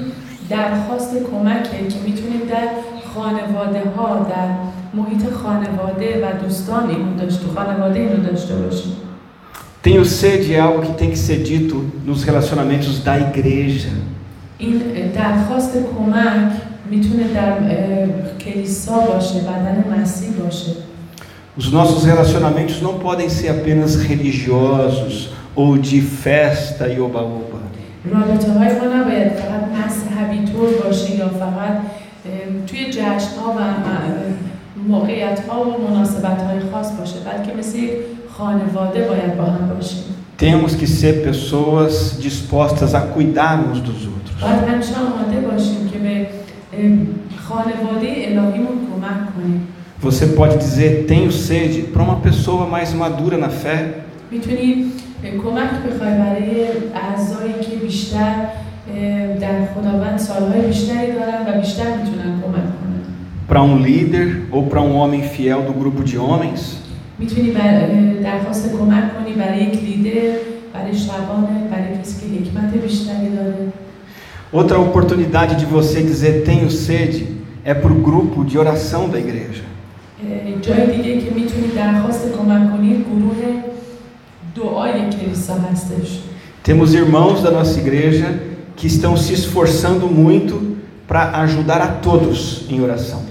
[0.49, 2.69] درخواست کمکه که میتونیم در
[3.15, 4.49] خانواده ها در
[4.95, 8.93] محیط خانواده و دوستان اینو داشته خانواده اینو داشته باشیم
[9.83, 13.91] Tenho sede é algo que tem que ser dito nos relacionamentos da igreja.
[14.59, 14.81] این
[15.15, 16.53] درخواست کمک
[16.91, 20.73] میتونه در اه، کلیسا باشه بدن مسیح باشه
[21.59, 25.15] Os nossos relacionamentos não podem ser apenas religiosos
[25.55, 27.61] ou de festa e oba-oba.
[28.05, 33.61] رابطه های ما نباید فقط مذهبی طور باشه یا فقط اه، توی جشن ها و
[34.89, 37.91] موقعیت ها و مناسبت های خاص باشه بلکه مثل یک
[38.39, 40.03] خانواده باید با هم باشیم
[40.39, 44.39] Temos que ser pessoas dispostas a cuidar uns dos outros.
[46.73, 49.61] باید همیشه آماده باشیم که به اه، خانواده الهیمون کمک کنیم
[50.05, 53.77] Você pode dizer tenho sede para uma pessoa mais madura na fé,
[54.31, 54.85] میتونی
[55.43, 56.51] کمک بخوای برای
[56.95, 63.03] اعضایی که بیشتر اه، در خداوند سالهای بیشتری دارن و بیشتر میتونن کمک کنن
[63.49, 66.63] para um líder ou para um homem fiel do grupo de homens,
[67.19, 70.33] میتونی بر- اه، درخواست کمک کنی برای یک لیدر
[70.75, 73.55] برای شبانه برای کسی که حکمت بیشتری داره
[74.58, 77.28] Outra oportunidade de você dizer tenho sede
[77.64, 79.62] é para o grupo de oração da igreja.
[86.64, 88.42] Temos irmãos da nossa igreja
[88.76, 90.76] que estão se esforçando muito
[91.08, 93.22] para ajudar a todos em oração.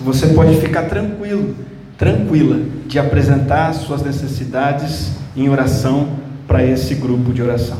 [0.00, 6.07] Você pode ficar tranquilo tranquila de apresentar suas necessidades em oração
[6.47, 7.77] para esse grupo de oração.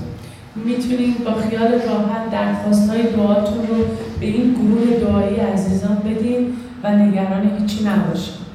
[0.56, 3.76] میتونید با خیال راحت درخواست های دعاتون رو
[4.20, 6.48] به این گروه دعایی عزیزان بدین
[6.84, 8.46] و نگران هیچی نباشید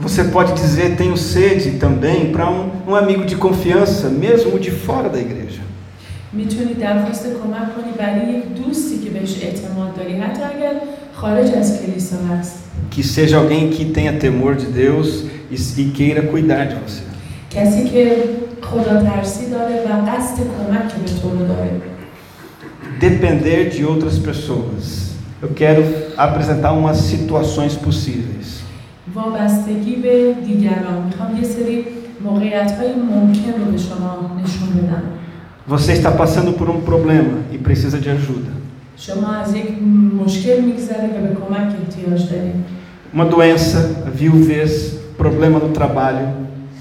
[0.00, 5.08] Você pode dizer tenho sede também para um, um amigo de confiança, mesmo de fora
[5.08, 5.62] da igreja.
[6.32, 10.72] میتونید درخواست کمک کنی برای یک دوستی که بهش اعتماد داری حتی اگر
[11.22, 12.54] خارج از کلیسا هست
[12.90, 15.08] Que seja alguém que tenha temor de Deus
[15.50, 17.02] e, e queira cuidar de você.
[17.50, 18.16] کسی که
[18.62, 21.70] خدا ترسی داره و قصد کمک به تو رو داره
[23.00, 24.84] Depender de outras pessoas.
[25.42, 25.82] Eu quero
[26.16, 28.48] apresentar umas situações possíveis.
[29.14, 31.84] وابستگی به دیگران میخوام یه سری
[32.24, 35.02] موقعیت های ممکن رو به شما نشون بدم
[35.68, 38.52] Você está passando por um problema e precisa de ajuda.
[38.96, 39.66] شما از یک
[40.24, 42.54] مشکل میگذره و به کمک احتیاج دارید
[43.14, 43.78] Uma doença,
[44.20, 44.72] viuvez,
[45.22, 46.26] problema no trabalho,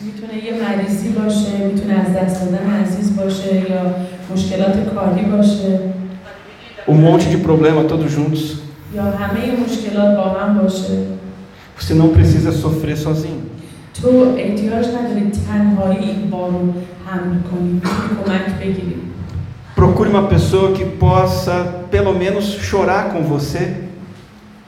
[0.06, 3.96] میتونه یه مریضی باشه میتونه از دست دادن عزیز باشه یا
[4.34, 5.80] مشکلات کاری باشه
[6.88, 8.44] um monte de problema todos juntos.
[8.96, 10.98] یا همه مشکلات با هم باشه
[11.80, 13.42] Você não precisa sofrer sozinho.
[14.02, 16.74] تو احتیاج نداری تنهایی این بار رو
[17.06, 18.96] حمل کنی میتونی کمک بگیری
[19.82, 23.88] Procure uma pessoa que possa, pelo menos, chorar com você,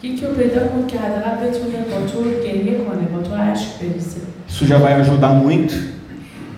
[0.03, 4.21] یکی رو پیدا کن که حداقل بتونه با تو گریه کنه با تو عشق بریزه
[4.49, 5.73] isso já vai ajudar muito.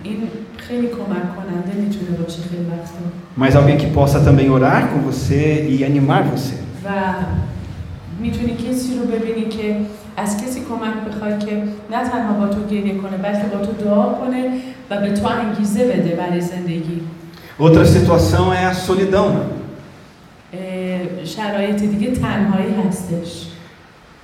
[0.04, 0.18] این
[0.58, 3.02] خیلی کمک کننده میتونه باشه خیلی وقتا
[3.38, 6.56] Mas alguém que possa também orar com você e animar você.
[6.86, 6.90] و
[8.20, 9.76] میتونی کسی رو ببینی که
[10.18, 14.14] از کسی کمک بخوای که نه تنها با تو گریه کنه بلکه با تو دعا
[14.14, 14.44] کنه
[14.90, 17.02] و به تو انگیزه بده برای زندگی
[17.60, 19.28] Outra situação é a solidão.
[20.54, 23.48] اه، شرایط دیگه تنهایی هستش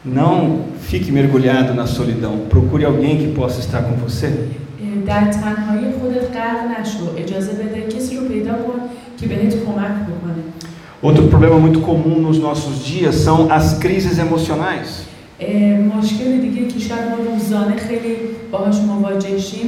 [0.06, 2.34] Não fique mergulhado na solidão.
[2.50, 4.26] Procure alguém que possa estar com você.
[4.28, 8.80] اه، در تنهایی خودت غرق نشو اجازه بده کسی رو پیدا کن
[9.20, 10.44] که بهت کمک بکنه
[11.04, 14.88] Outro problema muito comum nos nossos dias são as crises emocionais.
[15.40, 18.16] اه، مشکل دیگه که شاید ما روزانه خیلی
[18.52, 19.68] باهاش مواجه شیم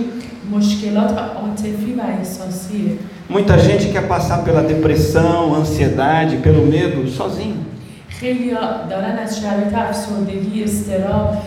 [0.51, 2.91] مشکلات عاطفی و احساسیه
[3.29, 7.57] Muita gente quer passar pela depressão, ansiedade, pelo medo sozinho.
[8.19, 8.51] خیلی
[8.89, 11.37] دارن از شرایط افسردگی استراب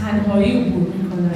[0.00, 1.34] تنهایی عبور میکنن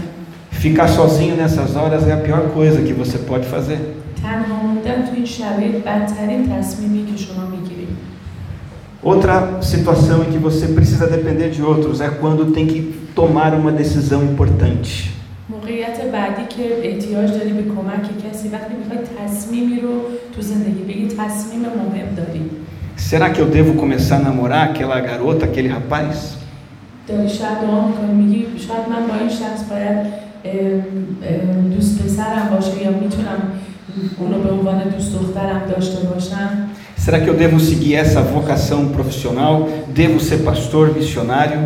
[0.52, 3.78] Ficar sozinho nessas horas é a pior coisa que você pode fazer.
[4.22, 7.88] تنها موندن تو این شرایط بدترین تصمیمی که شما میگیرید
[9.02, 12.80] Outra situação em que você precisa depender de outros é quando tem que
[13.14, 15.12] tomar uma decisão importante.
[15.70, 19.90] موقعیت بعدی که احتیاج داری به کمک کسی وقتی میخوای تصمیمی رو
[20.35, 22.50] تو زندگی بگی تصمیم مهم داری
[23.11, 26.37] Será que eu devo começar a namorar aquela garota, aquele rapaz?
[27.09, 30.06] داری شاید دعا میکنی میگی شاید من با این شخص باید
[30.44, 30.82] ام،
[31.22, 33.40] ام، دوست پسرم باشه یا میتونم
[34.18, 36.50] اونو به عنوان دوست دخترم داشته باشم
[37.06, 39.54] Será que eu devo seguir essa vocação profissional?
[39.94, 41.59] Devo ser pastor, missionário?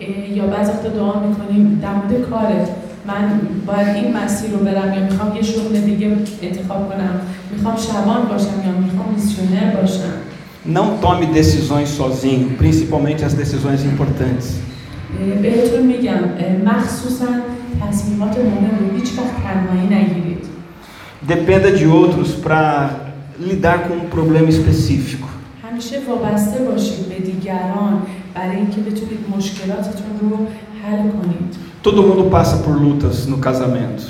[0.00, 2.68] اه، یا بعضی وقتا دعا میکنیم در مورد کارت
[3.07, 6.07] من باید این مسیر رو برم یا می‌خوام یه شغل دیگه
[6.41, 7.19] انتخاب کنم؟
[7.51, 10.13] می‌خوام شبان باشم یا می‌خوام میسیونر باشم؟
[10.77, 14.45] Não tome decisões sozinho, principalmente as decisões importantes.
[14.53, 17.25] اه، بهتون میگم اه، مخصوصا
[17.81, 20.43] تصمیمات مهم رو هیچ وقت تنهایی نگیرید.
[21.27, 22.63] Dependa de outros para
[23.49, 25.27] lidar com um problema específico.
[25.71, 28.01] همیشه وابسته باشید به دیگران
[28.35, 30.37] برای اینکه بتونید مشکلاتتون رو
[30.83, 31.55] حل کنید.
[31.87, 34.05] Todo mundo passa por lutas no casamento.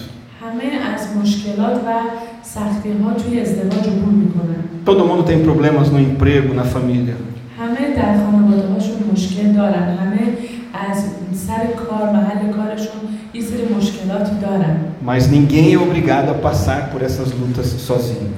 [4.84, 7.16] Todo mundo tem problemas no emprego, na família.
[15.00, 18.34] Mas ninguém é obrigado a passar por essas lutas sozinho.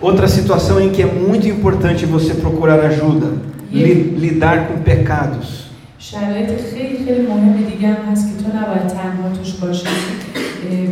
[0.00, 5.63] Outra situação em que é muito importante você procurar ajuda lidar com pecados.
[5.99, 10.87] شرایط خیلی خیلی مهم دیگه هم هست که تو نباید تنها توش باشی اه،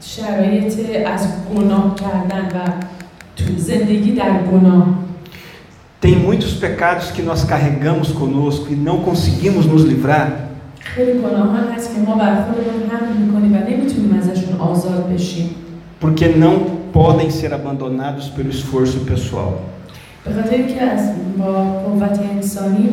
[0.00, 0.74] شرایط
[1.06, 2.70] از گناه کردن و
[3.36, 4.86] تو زندگی در گناه
[6.00, 10.28] Tem muitos pecados que nós carregamos conosco e não conseguimos nos livrar,
[10.80, 15.50] خیلی گناهان هست که ما بر خودمون حمل میکنیم و نمیتونیم ازشون آزاد بشیم
[16.00, 16.54] porque não
[16.92, 19.62] podem ser abandonados pelo esforço pessoal.
[20.28, 22.88] به خاطر که از با قوت انسانی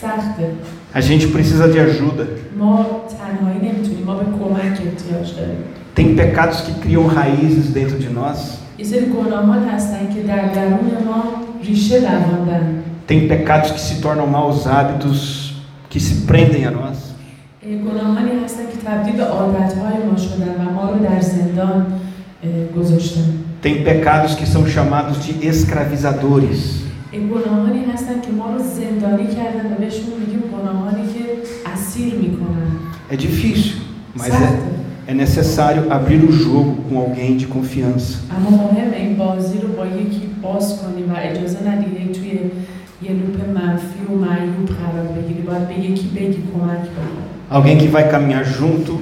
[0.00, 0.46] سخته
[0.94, 2.24] A gente precisa de ajuda.
[2.58, 2.86] ما
[3.18, 5.56] تنهایی نمیتونیم ما به کمک احتیاج داریم
[5.96, 8.38] Tem pecados que criam raízes dentro de nós.
[8.78, 11.22] یه سری گناهان هستن که در درون ما
[11.64, 15.20] ریشه دواندن Tem pecados que se tornam maus hábitos
[15.90, 16.98] que se prendem a nós.
[17.62, 21.86] اه، گناهانی هستن که تبدیل به عادتهای ما شدن و ما رو در زندان
[22.44, 23.24] اه، گذاشتن
[23.61, 26.83] tem pecados que são chamados de escravizadores.
[33.09, 33.81] É difícil,
[34.15, 34.59] mas é,
[35.07, 38.19] é necessário abrir o jogo com alguém de confiança.
[47.49, 49.01] Alguém que vai caminhar junto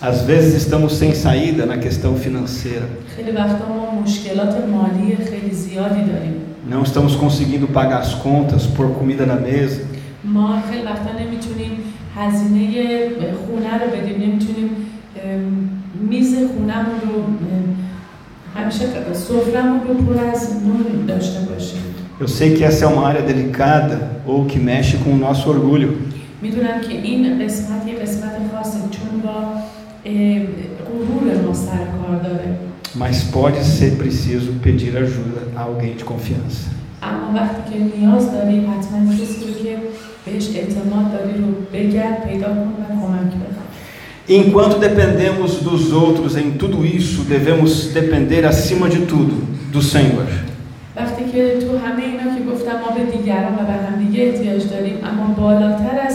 [0.00, 2.86] Às vezes estamos sem saída na questão financeira.
[3.16, 6.34] خیلی وقتا ما مشکلات مالی خیلی زیادی داریم
[6.70, 9.80] Não estamos conseguindo pagar as contas, pôr comida na mesa.
[10.24, 11.72] ما خیلی وقتا نمیتونیم
[12.16, 13.08] هزینه
[13.46, 14.70] خونه رو بدیم نمیتونیم
[15.24, 15.70] ام،
[16.10, 17.76] میز خونهمون رو ام،
[18.56, 21.80] همیشه سفرمون رو پر از نون داشته باشیم
[22.20, 25.88] Eu sei que essa é uma área delicada ou que mexe com o nosso orgulho.
[26.42, 28.79] میدونم که این قسمت یه قسمت خاصه چون با
[30.04, 30.46] ام،
[30.86, 32.56] غرور ما سر کار داره
[32.94, 36.62] Mas pode ser preciso pedir ajuda a alguém de confiança.
[37.02, 39.76] اما وقتی که نیاز داری حتما کسی رو که
[40.24, 43.66] بهش اعتماد داری رو بگرد پیدا کن و کمک بخواه
[44.28, 49.36] Enquanto dependemos dos outros em tudo isso, devemos depender acima de tudo
[49.72, 50.26] do Senhor.
[50.96, 54.96] وقتی که تو همه اینا که گفتم ما به دیگران و به همدیگه احتیاج داریم
[55.04, 56.09] اما بالاتر از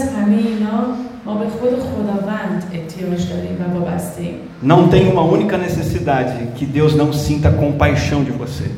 [4.61, 8.71] não tem uma única necessidade que Deus não sinta compaixão de você.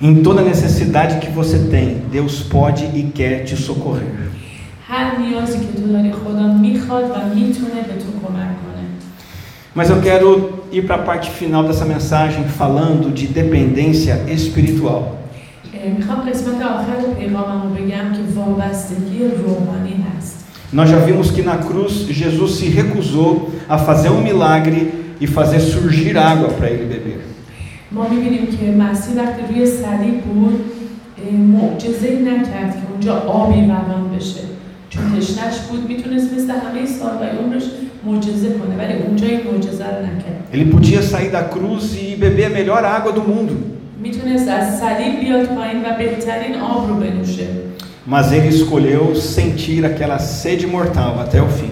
[0.00, 4.30] Em toda necessidade que você tem, Deus pode e quer te socorrer.
[9.74, 15.03] Mas eu quero ir para a parte final dessa mensagem falando de dependência espiritual.
[15.73, 20.35] اه، میخوام قسمت آخر پیغامم رو بگم که وابستگی روحانی هست
[20.73, 23.31] Nós já vimos que na cruz Jesus se recusou
[23.69, 24.81] a fazer um milagre
[25.21, 27.19] e fazer surgir água para ele beber.
[27.91, 30.59] ما میبینیم که مسیح وقتی روی صلیب بود
[31.25, 34.41] اه، معجزه نکرد که اونجا آبی روان بشه
[34.89, 37.63] چون تشنش بود میتونست مثل همه سالهای عمرش
[40.52, 43.78] ele podia sair da cruz e beber a melhor água do mundo.
[48.06, 51.70] Mas ele escolheu sentir aquela sede mortal até o fim.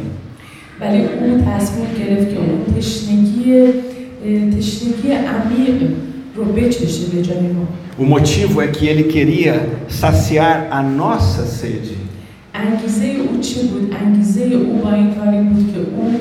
[7.98, 11.96] O motivo é que ele queria saciar a nossa sede.
[12.57, 16.19] انگیزه او چی بود؟ انگیزه او با این کاری بود که او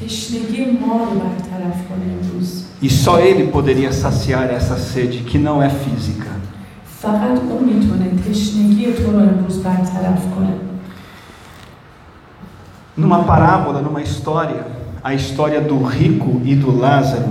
[0.00, 5.62] تشنگی ما رو برطرف کنه امروز E só ele poderia saciar essa sede que não
[5.62, 6.30] é física.
[7.02, 10.52] فقط او میتونه تشنگی تو رو امروز برطرف کنه
[12.98, 14.62] Numa parábola, numa história,
[15.04, 17.28] a história do rico e do Lázaro,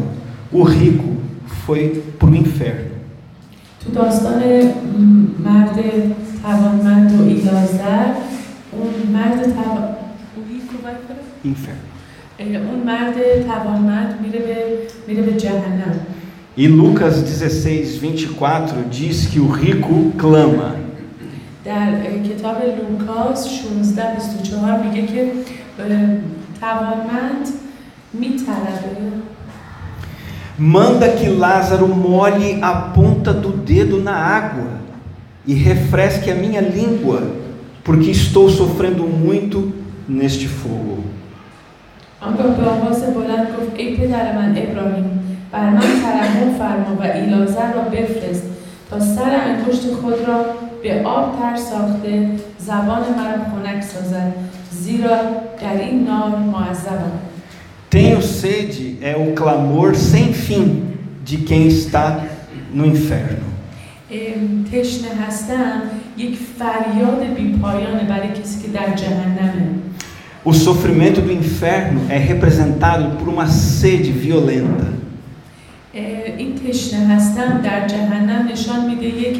[0.51, 1.09] o rico
[1.65, 2.91] foi para o inferno.
[3.85, 5.79] تو داستان م، مرد
[6.43, 8.05] توانمند و ایلازر
[8.79, 9.95] اون مرد توان
[11.45, 12.39] Inferno.
[12.39, 13.15] اون مرد
[13.47, 14.55] توانمند میره به
[15.07, 15.99] میره به جهنم
[16.57, 20.75] E Lucas 16, 24 diz que o rico clama.
[21.65, 25.31] در اه، کتاب لوکاس 16 24 میگه که
[25.79, 25.87] اه،
[26.61, 27.47] توانمند
[28.13, 29.15] میطلبه
[30.57, 34.79] Manda que Lázaro molhe a ponta do dedo na água
[35.45, 37.19] e refresque a minha língua,
[37.89, 39.73] porque estou sofrendo muito
[40.09, 41.03] neste fogo.
[42.21, 47.73] آنگاه به آواز بلند گفت ای پدر من ابراهیم بر من ترحم فرما و ایلازر
[47.73, 48.43] را بفرست
[48.89, 50.45] تا سر انگشت خود را
[50.83, 52.29] به آب تر ساخته
[52.59, 54.33] زبان مرا خنک سازد
[54.71, 55.17] زیرا
[55.61, 57.19] در این نار معذبم
[57.91, 60.83] Tenho sede é o clamor sem fim
[61.23, 62.05] de quem está
[62.73, 63.45] no inferno.
[64.11, 65.81] ام، تشنه هستم
[66.19, 69.67] یک فریاد بیپایانه برای کسی که در جهنمه
[70.45, 74.87] O sofrimento do inferno é representado por uma sede violenta.
[75.95, 76.01] اه،
[76.37, 79.37] این تشنه هستم در جهنم نشان میده یک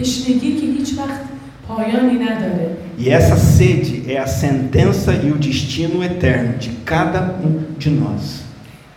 [0.00, 1.20] تشنگی که هیچ وقت
[1.68, 7.52] پایانی نداره E essa sede é a sentença e o destino eterno de cada um
[7.78, 8.42] de nós.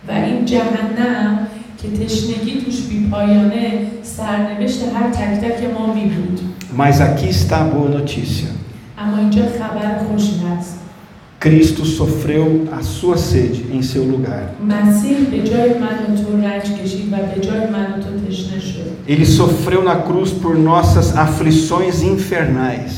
[0.08, 1.38] و این جهنم
[1.82, 6.40] که تشنگی توش بیپایانه سرنوشت هر تک تک ما می بود
[6.76, 8.48] Mas aqui está a boa notícia.
[8.98, 10.78] اما اینجا خبر خوشی هست
[11.44, 14.44] Cristo sofreu a sua sede em seu lugar.
[14.68, 18.60] مسیح به جای من و تو رنج کشید و به جای من و تو تشنه
[18.60, 22.92] شد Ele sofreu na cruz por nossas aflições infernais.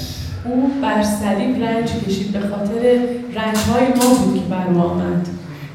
[0.45, 2.83] او بر صلیب رنج کشید به خاطر
[3.35, 5.29] رنج های ما بود که بر ما آمد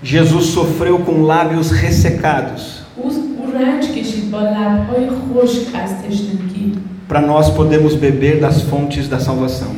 [0.04, 2.64] Jesus sofreu com lábios ressecados
[7.07, 9.69] Para nós podemos beber das fontes da salvação.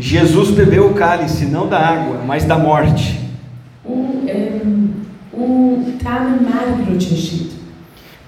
[0.00, 3.20] Jesus bebeu o cálice não da água, mas da morte.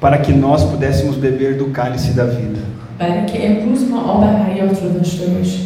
[0.01, 2.61] Para que nós pudéssemos beber do cálice da vida.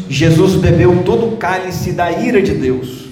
[0.08, 3.09] Jesus bebeu todo o cálice da ira de Deus.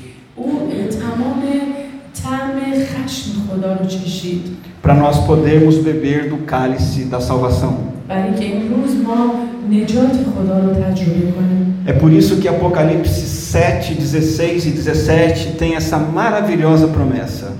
[4.80, 7.88] Para nós podermos beber do cálice da salvação.
[11.86, 17.52] É por isso que Apocalipse 7, 16 e 17 tem essa maravilhosa promessa.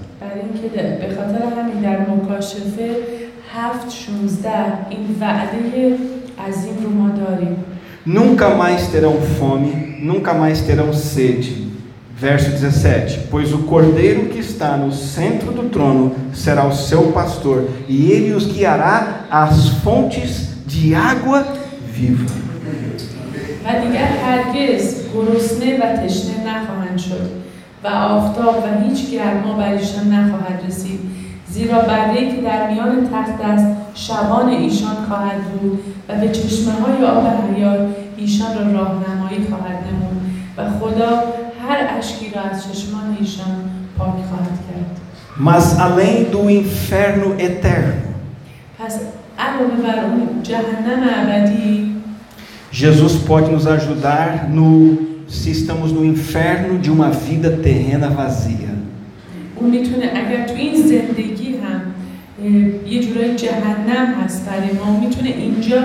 [8.06, 11.67] Nunca mais terão fome, nunca mais terão sede.
[12.17, 17.67] Verso 17: Pois o cordeiro que está no centro do trono será o seu pastor,
[17.87, 21.45] e ele os guiará às fontes de água
[21.91, 22.43] viva.
[23.65, 27.29] و دیگر هرگز گرسنه و تشنه نخواهند شد
[27.83, 30.99] و آفتاب و هیچ گرما بر ایشان نخواهد رسید
[31.47, 37.05] زیرا برده که در میان تخت است شبان ایشان خواهد بود و به چشمه های
[37.05, 37.79] آب حیات
[38.17, 40.21] ایشان را راهنمایی خواهد نمود
[40.57, 41.23] و خدا
[41.69, 43.55] هر اشکی را از چشمان ایشان
[43.97, 44.97] پاک خواهد کرد
[45.39, 48.03] Mas além do inferno eterno,
[48.79, 48.99] پس
[49.39, 51.93] علاوه بر اون جهنم ابدی
[52.71, 54.69] Jesus pode nos ajudar no
[55.27, 58.73] se estamos no inferno de uma vida terrena vazia.
[59.55, 61.81] اون میتونه اگر تو این زندگی هم
[62.43, 65.81] اه، یه جورای جهنم هست برای ما اون میتونه اینجا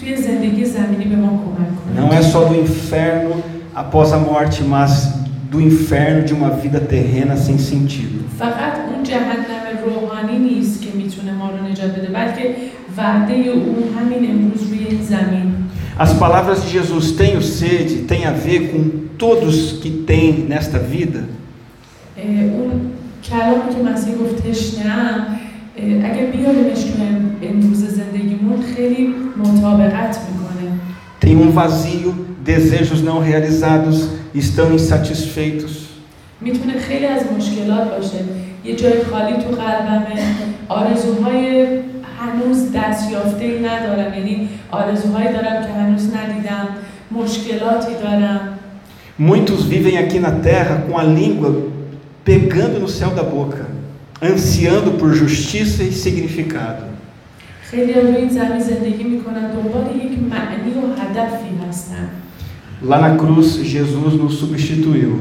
[0.00, 3.34] توی زندگی زمینی به ما کمک Não کنه é só do inferno
[3.74, 4.90] após a morte, mas
[5.50, 8.20] do inferno de uma vida terrena sem sentido.
[8.38, 9.44] فقط اون جهنم
[9.84, 12.54] روحانی نیست که میتونه ما رو نجات بده بلکه
[12.96, 15.54] وعده اون همین امروز روی این زمین
[15.98, 18.80] As palavras de Jesus, tenho sede, tem a ver com
[19.18, 21.20] todos que têm nesta vida.
[22.18, 22.70] اه، اون
[23.24, 25.20] کلامی که مسیح گفت تشنه‌ام
[25.76, 30.70] اه، اگه بیاریمش تو ام- امروز زندگیمون خیلی مطابقت میکنه
[31.24, 32.10] Tem um vazio,
[32.44, 35.90] desejos não realizados, estão insatisfeitos.
[36.40, 38.18] میتونه خیلی از مشکلات باشه
[38.64, 40.22] یه جای خالی تو قلبمه
[40.68, 41.66] آرزوهای
[42.18, 46.68] هنوز دستیافته ای ندارم یعنی آرزوهایی دارم که هنوز ندیدم
[47.10, 48.40] مشکلاتی دارم
[49.18, 51.50] Muitos vivem aqui na terra com a língua
[52.24, 53.66] pegando no céu da boca,
[54.22, 56.84] ansiando por justiça e significado.
[57.62, 62.08] خیلی روی این زمین زندگی میکنن دنبال یک معنی و هدفی هستن
[62.81, 65.19] Lá na cruz, Jesus nos substituiu.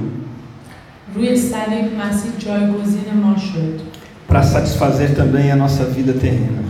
[4.26, 6.64] Para satisfazer também a nossa vida terrena.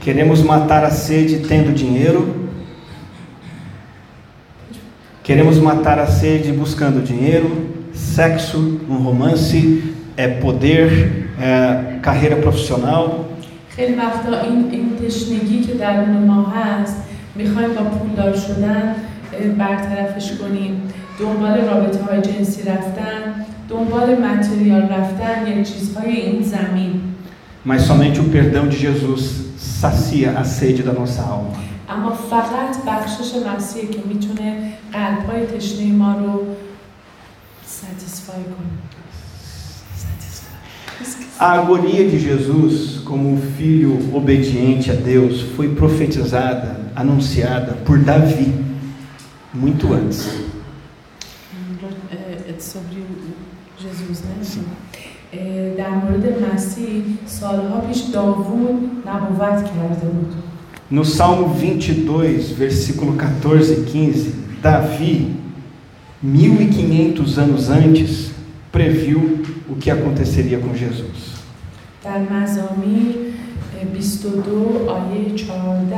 [0.00, 2.48] Queremos matar a sede tendo dinheiro.
[5.22, 13.27] Queremos matar a sede buscando dinheiro, sexo, um romance, é poder, é carreira profissional.
[13.78, 16.96] خیلی وقتا این, این تشنگی که درون ما هست
[17.34, 18.94] می‌خوایم با پولدار شدن
[19.58, 20.82] برطرفش کنیم
[21.20, 27.00] دنبال رابطه های جنسی رفتن دنبال متریال رفتن یا چیزهای این زمین
[27.64, 29.22] Mas somente o perdão de Jesus
[29.80, 31.58] sacia a sede da nossa alma.
[31.88, 36.46] اما فقط بخشش مسیح که می‌تونه قلب های تشنه ما رو
[37.66, 38.87] ستیسفای کنه Satisfy.
[41.39, 48.53] A agonia de Jesus como um filho obediente a Deus foi profetizada, anunciada por Davi
[49.53, 50.27] muito antes.
[52.11, 54.35] É, é sobre o Jesus, né?
[54.41, 54.63] Sim.
[55.33, 60.33] É, در مورد مسیح سالها پیش داوود نبوت کرده بود.
[60.91, 65.35] No Salmo 22, versículo 14 e 15, Davi,
[66.21, 68.31] 1500 anos antes,
[68.71, 69.36] previu
[69.69, 71.33] o que aconteceria com Jesus.
[72.03, 73.15] در مزامیر
[73.93, 75.95] 22 آیه 14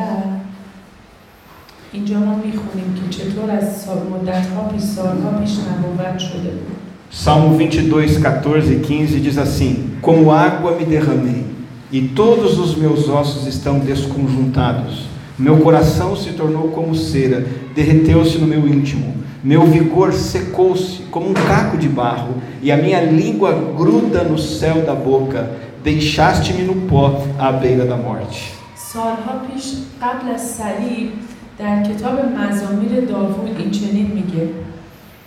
[1.92, 6.76] اینجا ما میخونیم که چطور از مدت ها پیش سالها پیش نبوت شده بود
[7.12, 11.46] Salmo 22, 14 e 15 diz assim: Como água me derramei,
[11.92, 15.06] e todos os meus ossos estão desconjuntados.
[15.40, 19.14] Meu coração se tornou como cera, derreteu-se no meu íntimo.
[19.44, 24.82] Meu vigor secou-se como um caco de barro, e a minha língua gruda no céu
[24.82, 25.52] da boca.
[25.84, 28.56] Deixaste-me no pó à beira da morte.
[28.76, 29.66] سالها پیش
[30.02, 31.12] قبل از صلیب
[31.58, 34.50] در کتاب مزامیر داوود این چنین میگه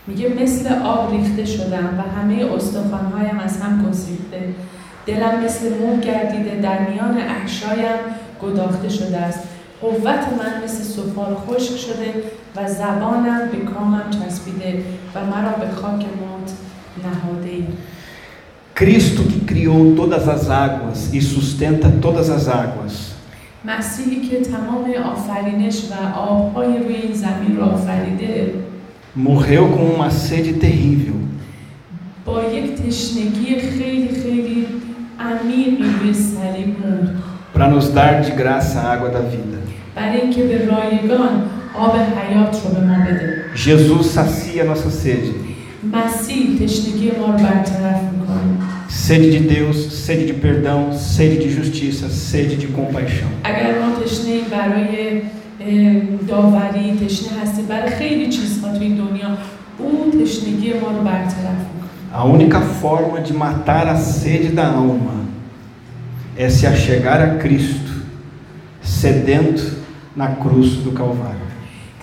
[0.07, 4.55] میگه مثل آب ریخته شدم و همه استخوانهایم از هم گسیخته
[5.07, 7.99] دلم مثل موم گردیده در میان احشایم
[8.43, 9.39] گداخته شده است
[9.83, 12.14] قوت من مثل سفال خشک شده
[12.57, 14.83] و زبانم به کامم چسبیده
[15.14, 16.53] و مرا به خاک موت
[17.05, 17.66] نهاده
[18.75, 23.14] Cristo que criou todas as águas e sustenta todas as águas.
[23.64, 28.55] مسیحی که تمام آفرینش و آبهای روی این زمین را آفریده
[29.16, 31.19] morreu com uma sede terrível.
[32.25, 34.66] با یک تشنگی خیلی خیلی
[35.21, 37.23] عمیقی روی صلیب مرد
[37.55, 39.59] para nos dar de graça a água da vida.
[39.97, 41.43] برای اینکه به رایگان
[41.79, 45.35] آب حیات رو به ما بده Jesus sacia nossa sede.
[45.93, 48.59] مسیح تشنگی ما رو برطرف میکنه
[49.07, 50.81] Sede de Deus, sede de perdão,
[51.16, 53.29] sede de justiça, sede de compaixão.
[53.45, 55.21] اگر ما تشنه برای
[55.61, 59.29] اه، داوری تشنه هستیم برای خیلی چیزها تو این دنیا
[59.79, 65.16] اون تشنگی ما رو برطرف میکنه A única forma de matar a sede da alma
[66.39, 67.93] é se achegar a Cristo,
[68.83, 69.62] sedento
[70.16, 71.49] na cruz do Calvário.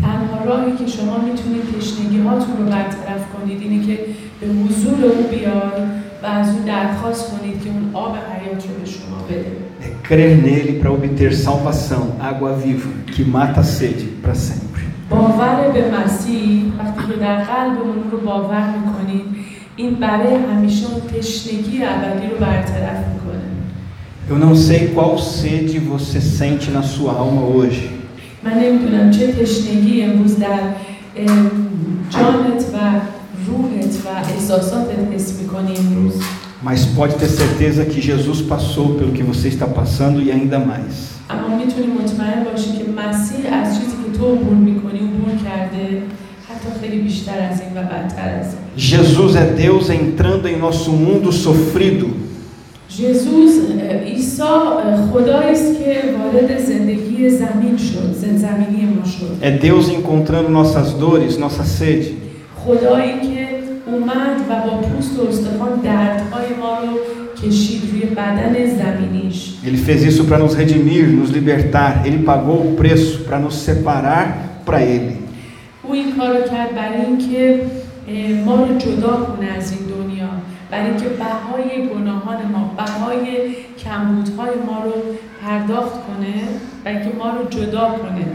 [0.02, 4.00] تنها راهی که شما میتونید تشنگی هاتون رو برطرف کنید اینه که
[4.42, 8.86] به حضور او بیاید و از او درخواست کنید که اون آب حیات رو به
[8.86, 9.52] شما بده
[9.82, 14.82] É crer nele para obter salvação, água viva, que mata a sede para sempre.
[15.10, 19.26] باور به مسیح وقتی که در قلبمون اون رو باور میکنید
[19.76, 23.46] این برای همیشه اون تشنگی ابدی رو برطرف میکنه
[24.30, 27.92] Eu não sei qual sede você sente na sua alma hoje,
[28.44, 30.60] من نمیدونم چه تشنگی امروز در
[31.16, 31.52] ام،
[32.10, 32.78] جانت و
[33.48, 36.14] روحت و احساساتت حس میکنی امروز
[36.64, 41.16] mas pode ter certeza que Jesus passou pelo que você está passando e ainda mais.
[41.30, 46.04] اما میتونی مطمئن باشی که مسیح از چیزی که تو عبور میکنی عبور کرده
[46.50, 50.92] حتی خیلی بیشتر از این و بدتر از این Jesus é Deus entrando em nosso
[50.92, 52.08] mundo sofrido,
[53.00, 53.56] جزوس
[54.06, 54.42] عیسی
[55.14, 60.90] خدایی است که وارد زندگی زمین شد زن- زمینی ما شد é Deus encontrando nossas
[61.00, 62.06] dores, nossa sede.
[62.66, 63.48] خدایی که
[63.92, 66.98] اومد و با پوست و استخوان دردهای ما رو
[67.50, 71.92] کشید روی بدن زمینیش Ele fez isso para nos redimir, nos libertar.
[72.08, 74.26] Ele pagou o preço para nos separar
[74.66, 75.16] para Ele.
[75.84, 77.62] او این کار رو کرد برای اینکه
[78.08, 79.89] اه، ما رو جدا کنه از این دنیا
[80.72, 83.26] برای اینکه بهای گناهان ما بهای
[83.84, 84.92] کمبودهای ما رو
[85.42, 86.34] پرداخت کنه
[86.86, 88.26] و اینکه ما رو جدا کنه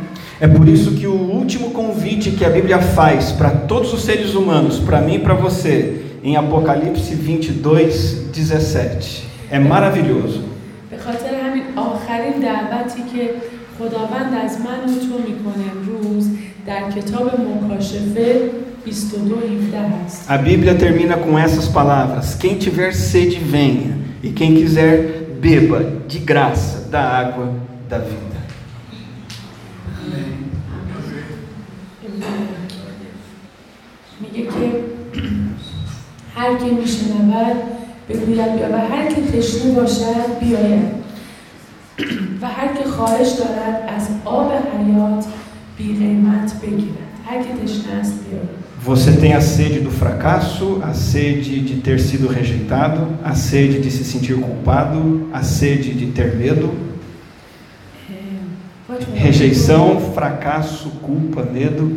[0.42, 4.34] É por isso que o último convite que a Bíblia faz para todos os seres
[4.34, 10.40] humanos, para mim e para você, em Apocalipse 22, 17, é maravilhoso.
[10.90, 13.30] به خاطر همین آخرین دعوتی که
[13.78, 16.28] خداوند از من و تو میکنه امروز
[16.66, 18.50] در کتاب مکاشفه
[18.84, 24.54] 22 17 هست A Bíblia termina com essas palavras: Quem tiver sede, venha, e quem
[24.54, 24.96] quiser,
[25.40, 27.46] beba de graça da água
[27.88, 28.40] da vida.
[34.20, 34.84] میگه که
[36.34, 37.56] هر که میشنود
[38.08, 41.00] بگوید بیا و هر که تشنه باشد بیاید
[42.42, 45.24] و هر که خواهش دارد از آب حیات
[45.76, 50.94] بی قیمت بگیرد هر که تشنه است بیاید Você tem a sede do fracasso, a
[50.94, 56.34] sede de ter sido rejeitado, a sede de se sentir culpado, a sede de ter
[56.34, 56.72] medo,
[59.14, 61.90] rejeição, fracasso, culpa, medo.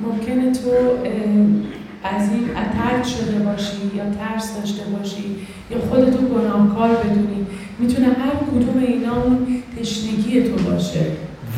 [0.00, 5.36] ممکنه تو اه، از این ترد شده باشی یا ترس داشته باشی
[5.70, 7.46] یا خودتو گناهکار بدونی
[7.78, 9.46] میتونه هر کدوم اینا اون
[9.80, 11.00] تشنگی تو باشه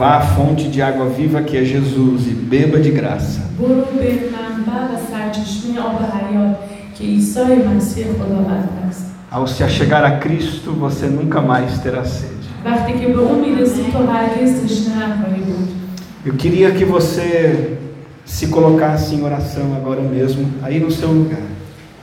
[0.01, 3.41] Vá à fonte de água viva que é Jesus e beba de graça.
[3.59, 6.57] برو به منبع و سرچشمه آب حیات
[6.99, 7.41] که عیسی
[7.77, 12.47] مسیح خداوند است Ao se achegar a Cristo, você nunca mais terá sede.
[12.65, 15.69] وقتی که به اون میرسی تو هرگز تشنه نخواهی بود
[16.27, 17.79] Eu queria que você
[18.25, 21.47] se colocasse em oração agora mesmo, aí no seu lugar.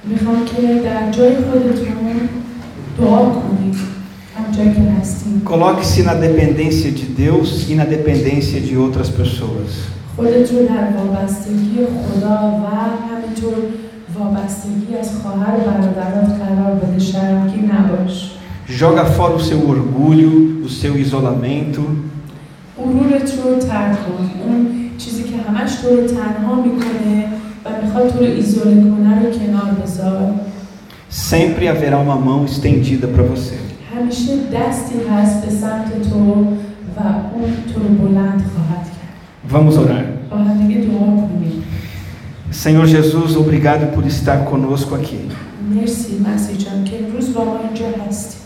[0.04, 2.30] میخوام که در جای خودتون
[3.00, 3.76] دعا کنید
[5.45, 9.89] Coloque-se na dependência de Deus e na dependência de outras pessoas.
[18.67, 21.81] Joga fora o seu orgulho, o seu isolamento.
[31.09, 33.68] Sempre haverá uma mão estendida para você.
[33.98, 36.20] همیشه دستی هست به سمت تو
[36.96, 37.00] و
[37.34, 39.14] اون تو رو بلند خواهد کرد
[39.54, 40.04] Vamos orar.
[40.32, 41.64] با هم دیگه دعا کنیم
[42.52, 45.20] Senhor Jesus, obrigado por estar conosco aqui.
[45.76, 48.38] مرسی مسیح جان که امروز با ما اینجا هستی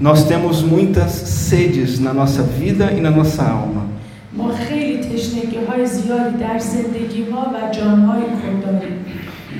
[0.00, 1.12] Nós temos muitas
[1.50, 3.82] sedes na nossa vida e na nossa alma.
[4.36, 8.98] ما خیلی تشنگی های زیادی در زندگی ها و جان های خود داریم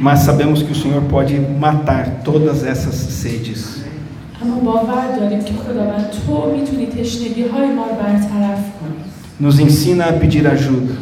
[0.01, 1.35] Mas sabemos que o Senhor pode
[1.67, 3.61] matar todas essas sedes.
[9.40, 10.94] Nos ensina a pedir ajuda.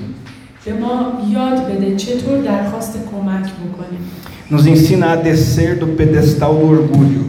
[4.49, 7.25] Nos ensina a descer do pedestal do orgulho.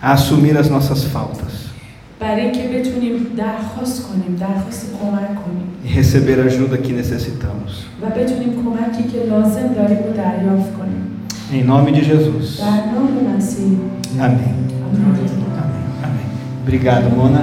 [0.00, 1.51] A assumir as nossas faltas
[2.21, 7.71] برای اینکه بتونیم درخواست کنیم درخواست کمک کنیم E receber a ajuda que necessitamos.
[8.01, 11.03] و بتونیم کمکی که لازم داریم رو دریافت کنیم
[11.51, 12.59] Em nome de Jesus.
[12.61, 13.77] در نام مسیح
[14.17, 14.21] Amém.
[14.21, 14.55] آمین.
[15.61, 15.83] Amém.
[16.07, 16.27] Amém.
[16.65, 17.41] Obrigado, Mona.